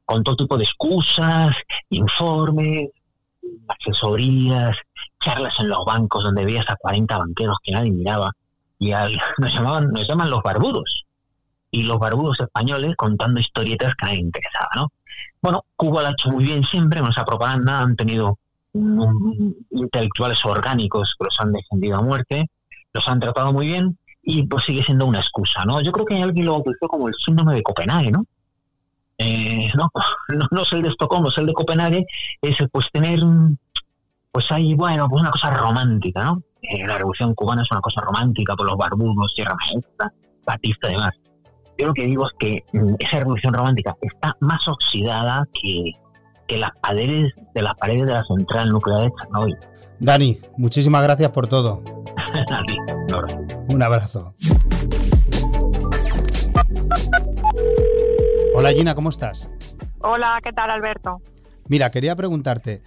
Con 0.05 0.23
todo 0.23 0.35
tipo 0.35 0.57
de 0.57 0.63
excusas, 0.63 1.55
informes, 1.89 2.89
asesorías, 3.67 4.77
charlas 5.19 5.59
en 5.59 5.69
los 5.69 5.83
bancos 5.85 6.23
donde 6.23 6.45
veías 6.45 6.69
a 6.69 6.75
40 6.75 7.17
banqueros 7.17 7.57
que 7.63 7.71
nadie 7.71 7.91
miraba. 7.91 8.31
Y 8.79 8.91
nos, 9.37 9.53
llamaban, 9.53 9.91
nos 9.91 10.07
llaman 10.07 10.29
los 10.29 10.43
barbudos 10.43 11.04
y 11.75 11.83
los 11.83 11.99
barbudos 11.99 12.39
españoles 12.39 12.95
contando 12.95 13.41
historietas 13.41 13.93
que 13.95 14.05
a 14.05 14.07
nadie 14.07 14.21
interesaba, 14.21 14.69
¿no? 14.75 14.91
Bueno, 15.41 15.65
Cuba 15.75 16.01
lo 16.01 16.07
ha 16.07 16.11
hecho 16.11 16.29
muy 16.29 16.45
bien 16.45 16.63
siempre 16.63 17.01
con 17.01 17.09
esa 17.09 17.25
propaganda, 17.25 17.81
han 17.81 17.97
tenido 17.97 18.39
intelectuales 19.71 20.43
orgánicos 20.45 21.15
que 21.17 21.25
los 21.25 21.39
han 21.39 21.51
defendido 21.51 21.97
a 21.97 22.01
muerte, 22.01 22.49
los 22.93 23.07
han 23.07 23.19
tratado 23.19 23.51
muy 23.51 23.67
bien 23.67 23.97
y 24.23 24.47
pues 24.47 24.63
sigue 24.63 24.83
siendo 24.83 25.05
una 25.05 25.19
excusa, 25.19 25.65
¿no? 25.65 25.81
Yo 25.81 25.91
creo 25.91 26.05
que 26.05 26.21
alguien 26.21 26.45
lo 26.45 26.53
bautizó 26.53 26.87
como 26.87 27.09
el 27.09 27.13
síndrome 27.13 27.55
de 27.55 27.63
Copenhague, 27.63 28.11
¿no? 28.11 28.25
Eh, 29.17 29.69
no, 29.75 29.91
no, 30.51 30.61
es 30.61 30.71
el 30.71 30.81
de 30.81 30.89
Estocolmo, 30.89 31.27
es 31.27 31.37
el 31.37 31.45
de 31.45 31.53
Copenhague, 31.53 32.05
es 32.41 32.57
pues 32.71 32.89
tener, 32.91 33.19
pues 34.31 34.49
ahí, 34.49 34.75
bueno, 34.75 35.09
pues 35.09 35.21
una 35.21 35.31
cosa 35.31 35.51
romántica, 35.51 36.23
¿no? 36.23 36.41
Eh, 36.61 36.87
la 36.87 36.97
revolución 36.97 37.35
cubana 37.35 37.63
es 37.63 37.71
una 37.71 37.81
cosa 37.81 37.99
romántica 37.99 38.55
por 38.55 38.65
los 38.65 38.77
barbudos, 38.77 39.33
Sierra 39.35 39.55
Maestra, 39.55 40.13
Batista 40.45 40.89
y 40.89 40.93
demás 40.93 41.13
yo 41.77 41.87
lo 41.87 41.93
que 41.93 42.05
digo 42.05 42.25
es 42.25 42.31
que 42.39 42.63
mm, 42.73 42.95
esa 42.99 43.19
revolución 43.19 43.53
romántica 43.53 43.95
está 44.01 44.35
más 44.39 44.67
oxidada 44.67 45.47
que, 45.53 45.91
las 46.57 46.71
paredes 46.81 47.33
de 47.53 47.61
las 47.61 47.75
paredes 47.75 48.05
de 48.05 48.13
la 48.13 48.23
central 48.23 48.69
nuclear 48.69 49.01
de 49.01 49.11
Chernobyl. 49.19 49.57
Dani, 49.99 50.39
muchísimas 50.57 51.01
gracias 51.03 51.31
por 51.31 51.47
todo. 51.47 51.81
A 52.17 52.63
ti, 52.63 52.77
un 53.73 53.81
abrazo. 53.81 54.35
Hola 58.55 58.71
Gina, 58.71 58.95
¿cómo 58.95 59.09
estás? 59.09 59.49
Hola, 59.99 60.39
¿qué 60.43 60.53
tal 60.53 60.69
Alberto? 60.69 61.21
Mira, 61.67 61.89
quería 61.89 62.15
preguntarte, 62.15 62.83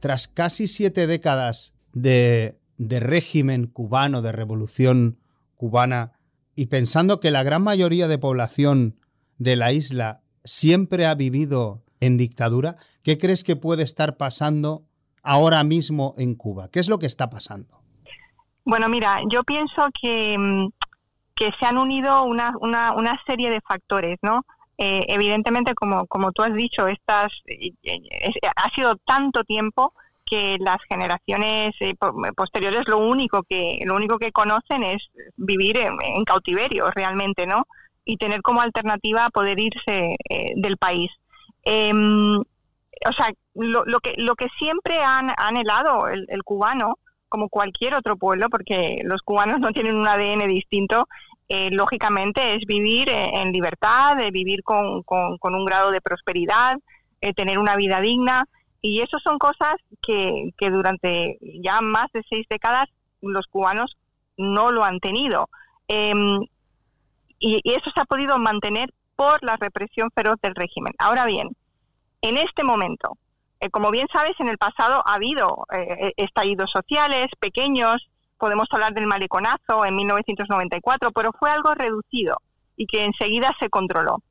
tras 0.00 0.26
casi 0.26 0.66
siete 0.66 1.06
décadas 1.06 1.74
de, 1.92 2.58
de 2.78 2.98
régimen 2.98 3.66
cubano, 3.66 4.22
de 4.22 4.32
revolución 4.32 5.18
cubana, 5.56 6.12
y 6.54 6.66
pensando 6.66 7.20
que 7.20 7.30
la 7.30 7.42
gran 7.42 7.62
mayoría 7.62 8.08
de 8.08 8.18
población 8.18 8.96
de 9.38 9.56
la 9.56 9.72
isla 9.72 10.20
siempre 10.44 11.06
ha 11.06 11.14
vivido 11.14 11.82
en 12.00 12.16
dictadura, 12.16 12.76
¿qué 13.02 13.18
crees 13.18 13.44
que 13.44 13.56
puede 13.56 13.82
estar 13.82 14.16
pasando 14.16 14.82
ahora 15.22 15.62
mismo 15.64 16.14
en 16.18 16.34
Cuba? 16.34 16.68
¿Qué 16.70 16.80
es 16.80 16.88
lo 16.88 16.98
que 16.98 17.06
está 17.06 17.30
pasando? 17.30 17.80
Bueno, 18.64 18.88
mira, 18.88 19.20
yo 19.30 19.42
pienso 19.44 19.88
que, 20.00 20.36
mm, 20.38 20.68
que 21.34 21.50
se 21.58 21.66
han 21.66 21.78
unido 21.78 22.24
una, 22.24 22.54
una, 22.60 22.92
una 22.94 23.20
serie 23.26 23.50
de 23.50 23.60
factores, 23.60 24.18
¿no? 24.22 24.44
Eh, 24.78 25.04
evidentemente, 25.08 25.74
como, 25.74 26.06
como 26.06 26.32
tú 26.32 26.42
has 26.42 26.54
dicho, 26.54 26.86
estas, 26.88 27.32
eh, 27.46 27.72
ha 28.56 28.70
sido 28.74 28.96
tanto 28.96 29.44
tiempo 29.44 29.94
que 30.32 30.56
las 30.60 30.78
generaciones 30.88 31.74
eh, 31.80 31.94
posteriores 32.34 32.88
lo 32.88 32.98
único 32.98 33.42
que 33.42 33.80
lo 33.84 33.94
único 33.94 34.18
que 34.18 34.32
conocen 34.32 34.82
es 34.82 35.02
vivir 35.36 35.76
en, 35.76 36.24
cautiverio 36.24 36.90
realmente, 36.90 37.46
¿no? 37.46 37.66
Y 38.04 38.16
tener 38.16 38.40
como 38.40 38.62
alternativa 38.62 39.28
poder 39.30 39.60
irse 39.60 40.16
del 40.56 40.76
país. 40.76 41.10
Em, 41.64 42.36
o 42.36 43.12
sea, 43.16 43.30
lo, 43.54 43.84
lo, 43.84 44.00
que 44.00 44.14
lo 44.16 44.34
que 44.34 44.48
siempre 44.58 45.02
han 45.02 45.32
anhelado 45.36 46.08
el, 46.08 46.24
el 46.28 46.42
cubano 46.42 46.98
como 47.28 47.48
cualquier 47.48 47.94
otro 47.94 48.16
pueblo, 48.16 48.48
porque 48.50 49.00
los 49.04 49.22
cubanos 49.22 49.60
no 49.60 49.72
tienen 49.72 49.96
un 49.96 50.06
ADN 50.06 50.46
distinto, 50.48 51.08
eh, 51.54 51.70
lógicamente 51.70 52.54
es 52.54 52.64
vivir 52.64 53.10
eh, 53.10 53.42
en 53.42 53.52
libertad, 53.52 54.16
vivir 54.32 54.62
con, 54.62 55.02
con, 55.02 55.54
un 55.54 55.64
grado 55.66 55.90
de 55.90 56.00
prosperidad, 56.00 56.78
eh, 57.20 57.34
tener 57.34 57.58
una 57.58 57.76
vida 57.76 58.00
digna. 58.00 58.46
Y 58.82 59.00
eso 59.00 59.18
son 59.22 59.38
cosas 59.38 59.76
que, 60.02 60.50
que 60.58 60.70
durante 60.70 61.38
ya 61.62 61.80
más 61.80 62.10
de 62.12 62.24
seis 62.28 62.46
décadas 62.50 62.88
los 63.20 63.46
cubanos 63.46 63.96
no 64.36 64.70
lo 64.70 64.84
han 64.84 65.00
tenido. 65.00 65.48
Em, 65.88 66.40
y, 67.38 67.60
eso 67.64 67.90
se 67.94 68.00
ha 68.00 68.04
podido 68.04 68.38
mantener 68.38 68.92
por 69.16 69.42
la 69.42 69.56
represión 69.56 70.10
feroz 70.14 70.40
del 70.42 70.54
régimen. 70.54 70.94
Ahora 70.98 71.26
bien, 71.26 71.50
en 72.22 72.36
este 72.36 72.64
momento, 72.64 73.16
eh, 73.60 73.70
como 73.70 73.90
bien 73.90 74.08
sabes, 74.12 74.32
en 74.38 74.48
el 74.48 74.58
pasado 74.58 75.02
ha 75.06 75.14
habido 75.14 75.66
eh, 75.72 76.08
eh, 76.08 76.12
estallidos 76.16 76.70
sociales 76.70 77.28
pequeños, 77.38 78.08
podemos 78.38 78.68
hablar 78.72 78.94
del 78.94 79.06
maleconazo 79.06 79.84
en 79.84 79.96
1994, 79.96 81.12
pero 81.12 81.30
fue 81.38 81.50
algo 81.50 81.74
reducido 81.74 82.36
y 82.76 82.86
que 82.86 83.04
enseguida 83.04 83.54
se 83.60 83.70
controló. 83.70 84.22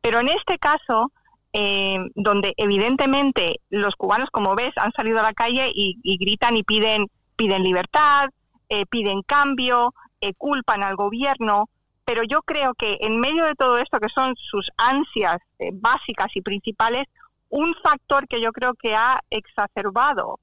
Pero 0.00 0.20
en 0.20 0.28
este 0.28 0.58
caso, 0.58 1.12
donde 1.52 2.54
evidentemente 2.56 3.56
los 3.70 3.96
cubanos, 3.96 4.30
como 4.30 4.54
ves, 4.54 4.70
han 4.76 4.92
salido 4.92 5.18
a 5.18 5.24
la 5.24 5.34
calle 5.34 5.70
y, 5.74 6.16
gritan 6.18 6.56
y 6.56 6.62
piden, 6.62 7.06
piden 7.36 7.64
libertad, 7.64 8.30
piden 8.88 9.22
cambio, 9.22 9.92
culpan 10.38 10.82
al 10.82 10.94
gobierno, 10.94 11.68
pero 12.04 12.22
yo 12.22 12.42
creo 12.42 12.74
que 12.74 12.98
en 13.00 13.18
medio 13.18 13.44
de 13.44 13.54
todo 13.54 13.78
esto, 13.78 13.98
que 13.98 14.08
son 14.08 14.34
sus 14.36 14.70
ansias 14.76 15.38
básicas 15.72 16.30
y 16.34 16.42
principales, 16.42 17.06
un 17.50 17.74
factor 17.82 18.26
que 18.28 18.40
yo 18.40 18.52
creo 18.52 18.74
que 18.74 18.94
ha 18.94 19.20
exacerbado 19.28 20.38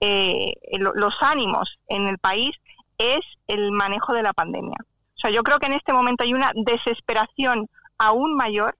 eh, 0.00 0.52
los 0.78 1.14
ánimos 1.20 1.78
en 1.88 2.08
el 2.08 2.18
país 2.18 2.56
es 2.98 3.20
el 3.46 3.72
manejo 3.72 4.12
de 4.12 4.22
la 4.22 4.32
pandemia. 4.32 4.76
O 4.80 5.18
sea, 5.18 5.30
yo 5.30 5.42
creo 5.42 5.58
que 5.58 5.66
en 5.66 5.74
este 5.74 5.92
momento 5.92 6.24
hay 6.24 6.34
una 6.34 6.52
desesperación 6.54 7.68
aún 7.98 8.34
mayor 8.34 8.76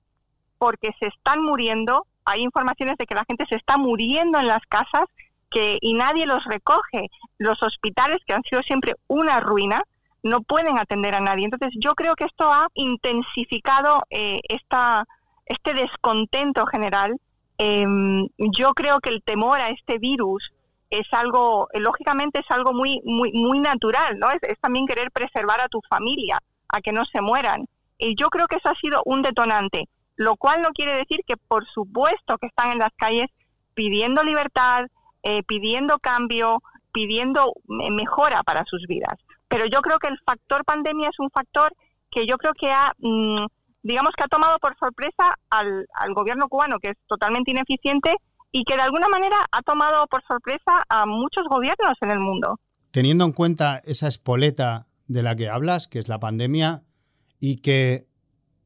porque 0.59 0.91
se 1.01 1.07
están 1.07 1.43
muriendo, 1.43 2.07
hay 2.25 2.43
informaciones 2.43 2.97
de 2.99 3.07
que 3.07 3.15
la 3.15 3.25
gente 3.27 3.47
se 3.49 3.57
está 3.57 3.77
muriendo 3.77 4.39
en 4.39 4.47
las 4.47 4.65
casas 4.67 5.05
que, 5.51 5.79
y 5.81 5.95
nadie 5.95 6.27
los 6.27 6.45
recoge. 6.45 7.09
Los 7.39 7.63
hospitales, 7.63 8.19
que 8.27 8.35
han 8.35 8.43
sido 8.43 8.63
siempre 8.63 8.95
una 9.07 9.41
ruina, 9.41 9.83
no 10.23 10.43
pueden 10.43 10.79
atender 10.79 11.15
a 11.15 11.21
nadie. 11.21 11.45
Entonces, 11.45 11.73
yo 11.79 11.95
creo 11.95 12.17
que 12.17 12.25
esto 12.25 12.53
ha 12.53 12.69
intensificado 12.75 14.03
eh, 14.11 14.41
esta, 14.49 15.05
este 15.47 15.75
descontento 15.75 16.67
general 16.67 17.17
Em, 17.59 18.29
yo 18.37 18.75
creo 18.75 19.01
que 19.01 19.09
el 19.11 19.23
temor 19.23 19.61
a 19.61 19.71
este 19.71 19.99
virus 19.99 20.53
es 20.91 21.07
algo, 21.13 21.69
lógicamente 21.75 22.41
es 22.41 22.51
algo 22.51 22.73
muy, 22.73 23.01
muy, 23.05 23.33
muy 23.33 23.61
natural, 23.61 24.19
¿no? 24.19 24.29
Es, 24.31 24.59
también 24.61 24.87
querer 24.87 25.11
preservar 25.11 25.61
a 25.61 25.69
tu 25.69 25.81
familia, 25.89 26.39
a 26.69 26.81
que 26.81 26.93
no 26.93 27.05
se 27.05 27.21
mueran. 27.21 27.67
Y 27.99 28.15
yo 28.15 28.29
creo 28.29 28.47
que 28.47 28.57
eso 28.57 28.69
ha 28.69 28.75
sido 28.75 29.03
un 29.07 29.23
detonante, 29.23 29.89
lo 30.17 30.37
cual 30.37 30.63
no 30.63 30.71
quiere 30.71 30.93
decir 30.93 31.21
que 31.27 31.37
por 31.37 31.67
supuesto 31.67 32.39
que 32.39 32.47
están 32.47 32.73
en 32.73 32.79
las 32.79 32.93
calles 32.97 33.29
pidiendo 33.75 34.23
libertad, 34.23 34.87
eh, 35.23 35.43
pidiendo 35.43 35.99
cambio, 35.99 36.63
pidiendo 36.93 37.53
mejora 37.67 38.43
para 38.43 38.65
sus 38.65 38.87
vidas. 38.87 39.19
Pero 39.49 39.67
yo 39.67 39.81
creo 39.83 39.99
que 39.99 40.09
el 40.09 40.19
factor 40.25 40.65
pandemia 40.65 41.09
es 41.09 41.19
un 41.19 41.31
factor 41.31 41.73
que 42.11 42.27
yo 42.27 42.39
creo 42.39 42.53
que 42.55 42.71
ha 42.71 42.93
mm, 42.99 43.47
digamos 43.87 44.13
que 44.17 44.25
ha 44.25 44.29
tomado 44.29 44.59
por 44.59 44.77
sorpresa 44.79 45.39
al, 45.49 45.87
gobierno 46.15 46.49
cubano, 46.49 46.79
que 46.81 46.91
es 46.91 46.97
totalmente 47.07 47.53
ineficiente 47.53 48.17
y 48.51 48.65
que 48.65 48.75
de 48.75 48.83
alguna 48.83 49.09
manera 49.09 49.37
ha 49.53 49.63
tomado 49.63 50.07
por 50.09 50.23
sorpresa 50.27 50.83
a 50.89 51.07
muchos 51.07 51.45
gobiernos 51.49 51.97
en 52.01 52.11
el 52.11 52.19
mundo. 52.19 52.59
Teniendo 52.91 53.25
en 53.25 53.33
cuenta 53.33 53.81
esa 53.85 54.09
espoleta 54.09 54.87
de 55.07 55.23
la 55.23 55.37
que 55.37 55.49
hablas, 55.49 55.87
que 55.87 56.01
es 56.01 56.09
la 56.09 56.19
pandemia, 56.19 56.83
y 57.39 57.59
que 57.59 58.06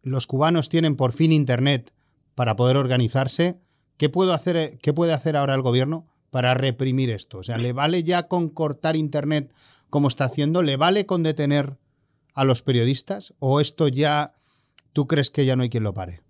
los 0.03 0.27
cubanos 0.27 0.69
tienen 0.69 0.97
por 0.97 1.13
fin 1.13 1.33
Internet 1.33 1.93
para 2.35 2.57
poder 2.57 2.77
organizarse, 2.77 3.59
¿qué, 3.97 4.09
puedo 4.09 4.33
hacer, 4.33 4.79
¿qué 4.83 4.93
puede 4.93 5.13
hacer 5.13 5.37
ahora 5.37 5.55
el 5.55 5.63
gobierno 5.63 6.07
para 6.31 6.55
reprimir 6.55 7.11
esto? 7.11 7.39
O 7.39 7.43
sea, 7.43 7.59
¿le 7.59 7.73
vale 7.73 8.03
ya 8.03 8.29
con 8.29 8.49
cortar 8.49 8.97
Internet 8.97 9.53
como 9.91 10.09
está 10.09 10.25
haciendo? 10.25 10.63
¿Le 10.63 10.77
vale 10.77 11.07
con 11.07 11.23
detener 11.23 11.77
a 12.35 12.45
los 12.45 12.63
periodistas? 12.63 13.35
¿O 13.41 13.61
esto 13.61 13.89
ya 13.89 14.35
¿Tú 14.93 15.07
crees 15.07 15.31
que 15.31 15.45
ya 15.45 15.57
no 15.57 15.63
hay 15.63 15.71
quien 15.71 15.85
lo 15.85 15.95
pare? 15.95 16.21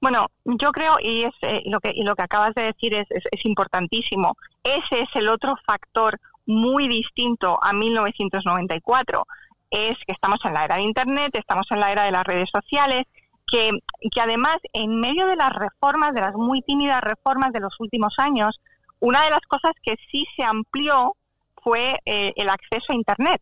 Bueno, 0.00 0.28
yo 0.44 0.72
creo, 0.72 0.96
y, 1.00 1.24
es, 1.24 1.34
eh, 1.42 1.62
lo, 1.66 1.78
que, 1.80 1.92
y 1.94 2.02
lo 2.04 2.14
que 2.14 2.22
acabas 2.22 2.54
de 2.54 2.62
decir 2.62 2.94
es, 2.94 3.06
es, 3.10 3.44
importantísimo, 3.44 4.34
ese 4.64 5.02
es 5.02 5.08
el 5.14 5.28
otro 5.28 5.54
factor 5.66 6.18
muy 6.46 6.88
distinto 6.88 7.58
a 7.62 7.72
1994, 7.72 9.26
es 9.70 9.96
que 10.06 10.12
estamos 10.12 10.40
en 10.44 10.54
la 10.54 10.64
era 10.64 10.76
de 10.76 10.82
Internet, 10.82 11.30
estamos 11.34 11.66
en 11.70 11.80
la 11.80 11.92
era 11.92 12.04
de 12.04 12.12
las 12.12 12.24
redes 12.24 12.50
sociales, 12.52 13.04
que, 13.46 13.70
que 14.12 14.20
además 14.20 14.58
en 14.72 15.00
medio 15.00 15.26
de 15.26 15.36
las 15.36 15.52
reformas, 15.52 16.14
de 16.14 16.20
las 16.20 16.34
muy 16.34 16.62
tímidas 16.62 17.00
reformas 17.00 17.52
de 17.52 17.60
los 17.60 17.78
últimos 17.80 18.14
años, 18.18 18.60
una 19.00 19.24
de 19.24 19.30
las 19.30 19.40
cosas 19.48 19.72
que 19.82 19.96
sí 20.10 20.26
se 20.36 20.44
amplió 20.44 21.16
fue 21.62 21.96
eh, 22.04 22.32
el 22.36 22.48
acceso 22.48 22.92
a 22.92 22.94
Internet. 22.94 23.40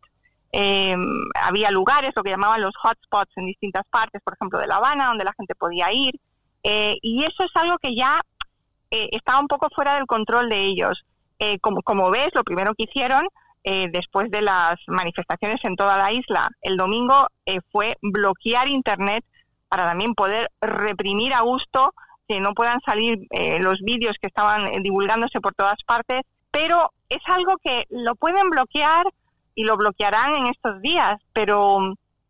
Eh, 0.53 0.95
había 1.35 1.71
lugares, 1.71 2.13
lo 2.17 2.23
que 2.23 2.31
llamaban 2.31 2.61
los 2.61 2.75
hotspots 2.83 3.37
en 3.37 3.47
distintas 3.47 3.85
partes, 3.91 4.23
por 4.23 4.35
ejemplo, 4.35 4.59
de 4.59 4.67
La 4.67 4.77
Habana, 4.77 5.09
donde 5.09 5.25
la 5.25 5.35
gente 5.37 5.55
podía 5.55 5.93
ir. 5.93 6.15
Eh, 6.63 6.97
y 7.03 7.25
eso 7.25 7.45
es 7.45 7.51
algo 7.55 7.79
que 7.79 7.95
ya 7.95 8.21
eh, 8.91 9.09
estaba 9.13 9.41
un 9.41 9.49
poco 9.49 9.69
fuera 9.75 9.95
del 9.95 10.07
control 10.07 10.49
de 10.49 10.65
ellos. 10.65 11.05
Como, 11.61 11.83
como 11.83 12.11
ves, 12.11 12.31
lo 12.35 12.43
primero 12.43 12.75
que 12.75 12.83
hicieron 12.83 13.25
después 13.65 14.31
de 14.31 14.41
las 14.41 14.77
manifestaciones 14.87 15.63
en 15.65 15.77
toda 15.77 15.99
la 15.99 16.11
isla 16.13 16.49
el 16.63 16.77
domingo 16.79 17.27
fue 17.71 17.97
bloquear 18.01 18.67
Internet 18.69 19.25
para 19.69 19.85
también 19.85 20.15
poder 20.15 20.51
reprimir 20.61 21.35
a 21.35 21.43
gusto 21.43 21.93
que 22.27 22.41
no 22.41 22.55
puedan 22.55 22.81
salir 22.81 23.19
los 23.61 23.81
vídeos 23.81 24.17
que 24.21 24.29
estaban 24.29 24.83
divulgándose 24.83 25.41
por 25.41 25.55
todas 25.55 25.83
partes. 25.85 26.23
Pero 26.51 26.91
es 27.09 27.23
algo 27.27 27.57
que 27.63 27.85
lo 27.91 28.15
pueden 28.15 28.51
bloquear 28.51 29.07
y 29.55 29.65
lo 29.65 29.77
bloquearán 29.77 30.35
en 30.37 30.47
estos 30.47 30.81
días, 30.83 31.21
pero 31.33 31.81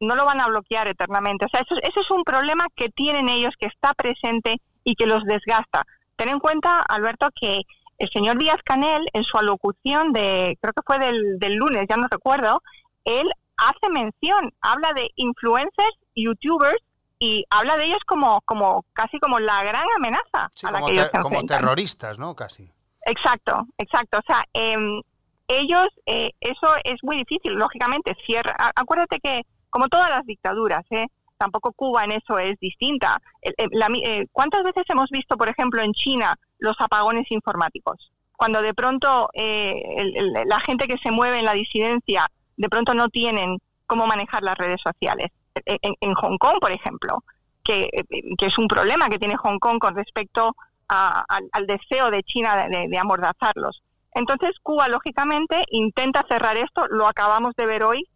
no 0.00 0.14
lo 0.14 0.24
van 0.24 0.40
a 0.40 0.46
bloquear 0.46 0.88
eternamente. 0.88 1.44
O 1.44 1.48
sea, 1.48 1.60
eso, 1.60 1.74
es 1.82 2.10
un 2.10 2.24
problema 2.24 2.66
que 2.74 2.88
tienen 2.88 3.28
ellos, 3.28 3.54
que 3.58 3.66
está 3.66 3.92
presente 3.94 4.56
y 4.84 4.94
que 4.94 5.06
los 5.06 5.24
desgasta. 5.24 5.84
Ten 6.16 6.28
en 6.28 6.40
cuenta, 6.40 6.80
Alberto, 6.80 7.28
que 7.38 7.62
el 7.98 8.08
señor 8.10 8.38
Díaz 8.38 8.60
Canel, 8.64 9.06
en 9.12 9.24
su 9.24 9.36
alocución 9.38 10.12
de, 10.12 10.56
creo 10.60 10.72
que 10.72 10.82
fue 10.86 10.98
del, 10.98 11.38
del 11.38 11.56
lunes, 11.56 11.86
ya 11.88 11.96
no 11.96 12.06
recuerdo, 12.10 12.62
él 13.04 13.30
hace 13.56 13.88
mención, 13.90 14.52
habla 14.60 14.92
de 14.92 15.10
influencers, 15.16 15.98
youtubers, 16.14 16.78
y 17.18 17.44
habla 17.50 17.76
de 17.76 17.86
ellos 17.86 18.02
como, 18.06 18.40
como 18.42 18.84
casi 18.92 19.18
como 19.18 19.40
la 19.40 19.64
gran 19.64 19.84
amenaza 19.96 20.50
a 20.62 20.70
la 20.70 20.80
que 20.82 20.92
ellos 20.92 21.08
se 21.12 21.18
Como 21.18 21.44
terroristas, 21.46 22.16
¿no? 22.16 22.36
Casi. 22.36 22.70
Exacto, 23.06 23.66
exacto. 23.76 24.18
O 24.18 24.22
sea, 24.24 24.44
eh, 24.54 25.00
ellos, 25.48 25.88
eh, 26.06 26.30
eso 26.40 26.68
es 26.84 27.02
muy 27.02 27.16
difícil, 27.16 27.54
lógicamente, 27.54 28.14
cierra. 28.24 28.54
Acuérdate 28.76 29.18
que, 29.18 29.42
como 29.70 29.88
todas 29.88 30.10
las 30.10 30.24
dictaduras, 30.26 30.84
¿eh? 30.90 31.08
tampoco 31.38 31.72
Cuba 31.72 32.04
en 32.04 32.12
eso 32.12 32.38
es 32.38 32.58
distinta. 32.60 33.20
Eh, 33.42 34.26
¿Cuántas 34.32 34.62
veces 34.64 34.84
hemos 34.88 35.08
visto, 35.10 35.36
por 35.36 35.48
ejemplo, 35.48 35.82
en 35.82 35.92
China 35.92 36.38
los 36.58 36.76
apagones 36.80 37.30
informáticos? 37.30 38.10
Cuando 38.36 38.62
de 38.62 38.74
pronto 38.74 39.28
la 39.34 40.60
gente 40.60 40.86
que 40.86 40.98
se 40.98 41.10
mueve 41.10 41.40
en 41.40 41.44
la 41.44 41.54
disidencia, 41.54 42.30
de 42.56 42.68
pronto 42.68 42.94
no 42.94 43.08
tienen 43.08 43.58
cómo 43.86 44.06
manejar 44.06 44.42
las 44.42 44.56
redes 44.56 44.80
sociales. 44.80 45.30
En, 45.64 46.14
Hong 46.14 46.38
Kong, 46.38 46.58
por 46.60 46.70
ejemplo, 46.70 47.24
que, 47.64 47.90
es 48.38 48.58
un 48.58 48.68
problema 48.68 49.08
que 49.08 49.18
tiene 49.18 49.36
Hong 49.36 49.58
Kong 49.58 49.78
con 49.78 49.96
respecto 49.96 50.54
al, 50.88 51.66
deseo 51.66 52.10
de 52.10 52.22
China 52.22 52.68
de 52.68 52.98
amordazarlos. 52.98 53.82
Entonces 54.12 54.50
Cuba, 54.62 54.88
lógicamente, 54.88 55.64
intenta 55.70 56.24
cerrar 56.28 56.56
esto, 56.56 56.86
lo 56.88 57.06
acabamos 57.06 57.54
de 57.56 57.66
ver 57.66 57.84
hoy, 57.84 58.08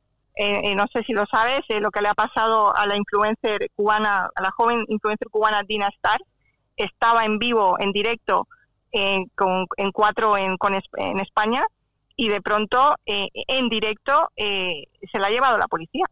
no 0.77 0.87
sé 0.93 1.03
si 1.05 1.13
lo 1.13 1.27
sabes, 1.27 1.61
lo 1.69 1.91
que 1.91 2.01
le 2.01 2.09
ha 2.09 2.15
pasado 2.15 2.75
a 2.75 2.87
la 2.87 2.97
influencer 2.97 3.69
cubana, 3.77 4.29
a 4.35 4.43
la 4.43 4.51
joven 4.51 4.85
influencer 4.89 5.29
cubana 5.31 5.63
Dina 5.63 5.89
Star, 5.89 6.19
estaba 6.77 7.25
en 7.25 7.39
vivo, 7.39 7.77
en 7.79 7.93
directo, 7.93 8.49
en 8.93 9.31
cuatro 9.93 10.37
en, 10.37 10.57
España 11.21 11.63
y 12.17 12.29
de 12.29 12.43
pronto 12.43 12.95
en 13.07 13.69
directo 13.69 14.29
se 14.37 15.19
la 15.19 15.29
ha 15.29 15.31
llevado 15.31 15.59
la 15.59 15.69
policía. 15.69 16.05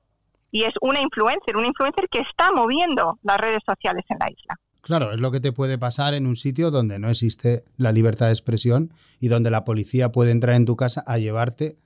Y 0.53 0.65
es 0.65 0.75
una 0.81 1.01
influencer, 1.01 1.57
una 1.57 1.69
influencer 1.69 2.09
que 2.09 2.21
está 2.21 2.51
moviendo 2.51 3.19
las 3.23 3.39
redes 3.39 3.63
sociales 3.65 4.05
en 4.09 4.19
la 4.19 4.31
isla. 4.31 4.57
Claro, 4.83 5.13
es 5.13 5.21
lo 5.21 5.31
que 5.31 5.41
te 5.41 5.53
puede 5.53 5.79
pasar 5.79 6.15
en 6.15 6.27
un 6.27 6.37
sitio 6.37 6.71
donde 6.71 6.99
no 6.99 7.11
existe 7.11 7.65
la 7.77 7.93
libertad 7.93 8.27
de 8.27 8.33
expresión 8.33 8.93
y 9.21 9.29
donde 9.29 9.51
la 9.51 9.65
policía 9.65 10.11
puede 10.11 10.31
entrar 10.31 10.57
en 10.57 10.65
tu 10.65 10.77
casa 10.77 11.05
a 11.07 11.19
llevarte 11.19 11.77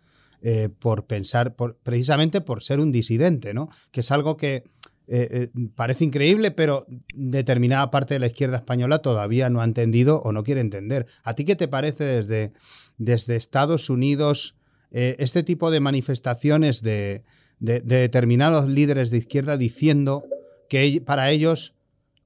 eh, 0.42 0.68
por 0.68 1.06
pensar, 1.06 1.56
por, 1.56 1.76
precisamente 1.78 2.40
por 2.40 2.62
ser 2.62 2.78
un 2.78 2.92
disidente, 2.92 3.54
¿no? 3.54 3.70
Que 3.90 4.00
es 4.00 4.12
algo 4.12 4.37
que 4.37 4.64
eh, 5.07 5.51
eh, 5.55 5.69
parece 5.75 6.05
increíble, 6.05 6.51
pero 6.51 6.87
determinada 7.14 7.90
parte 7.90 8.14
de 8.14 8.21
la 8.21 8.27
izquierda 8.27 8.57
española 8.57 8.99
todavía 9.01 9.51
no 9.51 9.61
ha 9.61 9.64
entendido 9.64 10.21
o 10.23 10.33
no 10.33 10.45
quiere 10.45 10.61
entender. 10.61 11.07
¿A 11.23 11.35
ti 11.35 11.45
qué 11.45 11.57
te 11.57 11.69
parece 11.69 12.05
desde, 12.05 12.53
desde 12.99 13.37
Estados 13.37 13.90
Unidos 13.90 14.57
este 14.97 15.43
tipo 15.43 15.73
de 15.73 15.81
manifestaciones 15.81 16.81
de, 16.81 17.25
de 17.59 17.81
determinados 17.81 18.69
líderes 18.69 19.11
de 19.11 19.19
izquierda 19.19 19.57
diciendo 19.57 20.23
que 20.69 21.03
para 21.05 21.31
ellos 21.31 21.75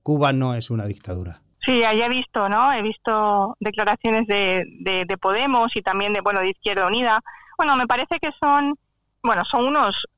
Cuba 0.09 0.33
no 0.33 0.55
es 0.55 0.71
una 0.71 0.87
dictadura. 0.87 1.43
Sí, 1.61 1.85
ahí 1.85 2.01
he 2.01 2.09
visto, 2.09 2.49
¿no? 2.49 2.73
He 2.73 2.81
visto 2.81 3.55
declaraciones 3.61 4.27
de, 4.27 4.65
de, 4.81 5.19
Podemos 5.19 5.77
y 5.77 5.83
también 5.83 6.15
de, 6.15 6.23
bueno, 6.23 6.41
de 6.41 6.49
Izquierda 6.49 6.87
Unida. 6.87 7.21
Bueno, 7.59 7.77
me 7.77 7.87
parece 7.87 8.19
que 8.19 8.31
son, 8.41 8.75
bueno, 9.23 9.45
son 9.45 9.67
unos, 9.67 10.07
eh, 10.07 10.18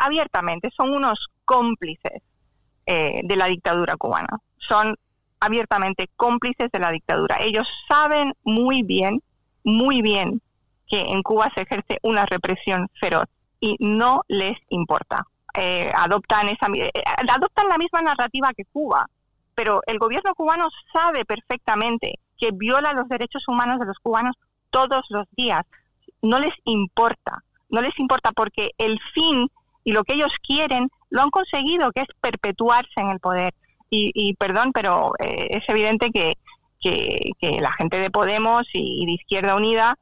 abiertamente, 0.00 0.70
son 0.76 0.94
unos 0.94 1.28
cómplices 1.44 2.22
eh, 2.86 3.20
de 3.24 3.36
la 3.36 3.46
dictadura 3.46 3.96
cubana. 3.96 4.38
Son 4.58 4.96
abiertamente 5.40 6.08
cómplices 6.16 6.70
de 6.70 6.78
la 6.78 6.90
dictadura. 6.90 7.38
Ellos 7.40 7.68
saben 7.88 8.32
muy 8.44 8.82
bien, 8.82 9.22
muy 9.64 10.02
bien 10.02 10.40
que 10.88 11.00
en 11.00 11.22
Cuba 11.22 11.50
se 11.54 11.62
ejerce 11.62 11.98
una 12.02 12.26
represión 12.26 12.88
feroz 13.00 13.26
y 13.60 13.76
no 13.80 14.22
les 14.28 14.56
importa. 14.68 15.26
Eh, 15.54 15.90
adoptan, 15.94 16.48
esa, 16.48 16.66
eh, 16.74 16.90
adoptan 17.28 17.68
la 17.68 17.78
misma 17.78 18.02
narrativa 18.02 18.52
que 18.54 18.64
Cuba, 18.66 19.08
pero 19.54 19.80
el 19.86 19.98
gobierno 19.98 20.34
cubano 20.34 20.68
sabe 20.92 21.24
perfectamente 21.24 22.20
que 22.38 22.50
viola 22.52 22.92
los 22.92 23.08
derechos 23.08 23.48
humanos 23.48 23.80
de 23.80 23.86
los 23.86 23.98
cubanos 23.98 24.36
todos 24.70 25.04
los 25.08 25.26
días. 25.32 25.64
No 26.22 26.38
les 26.38 26.52
importa, 26.64 27.42
no 27.68 27.80
les 27.80 27.98
importa 27.98 28.32
porque 28.32 28.70
el 28.78 28.98
fin 29.14 29.48
y 29.84 29.92
lo 29.92 30.04
que 30.04 30.14
ellos 30.14 30.32
quieren 30.46 30.88
lo 31.10 31.22
han 31.22 31.30
conseguido, 31.30 31.92
que 31.92 32.02
es 32.02 32.08
perpetuarse 32.20 33.00
en 33.00 33.10
el 33.10 33.20
poder. 33.20 33.54
Y, 33.88 34.34
perdón, 34.34 34.72
pero 34.74 35.12
eh, 35.20 35.46
es 35.52 35.66
evidente 35.68 36.10
que, 36.10 36.34
que, 36.80 37.60
la 37.60 37.72
gente 37.72 37.98
de 37.98 38.10
Podemos 38.10 38.66
y, 38.74 39.06
de 39.06 39.12
Izquierda 39.12 39.54
Unida, 39.54 39.96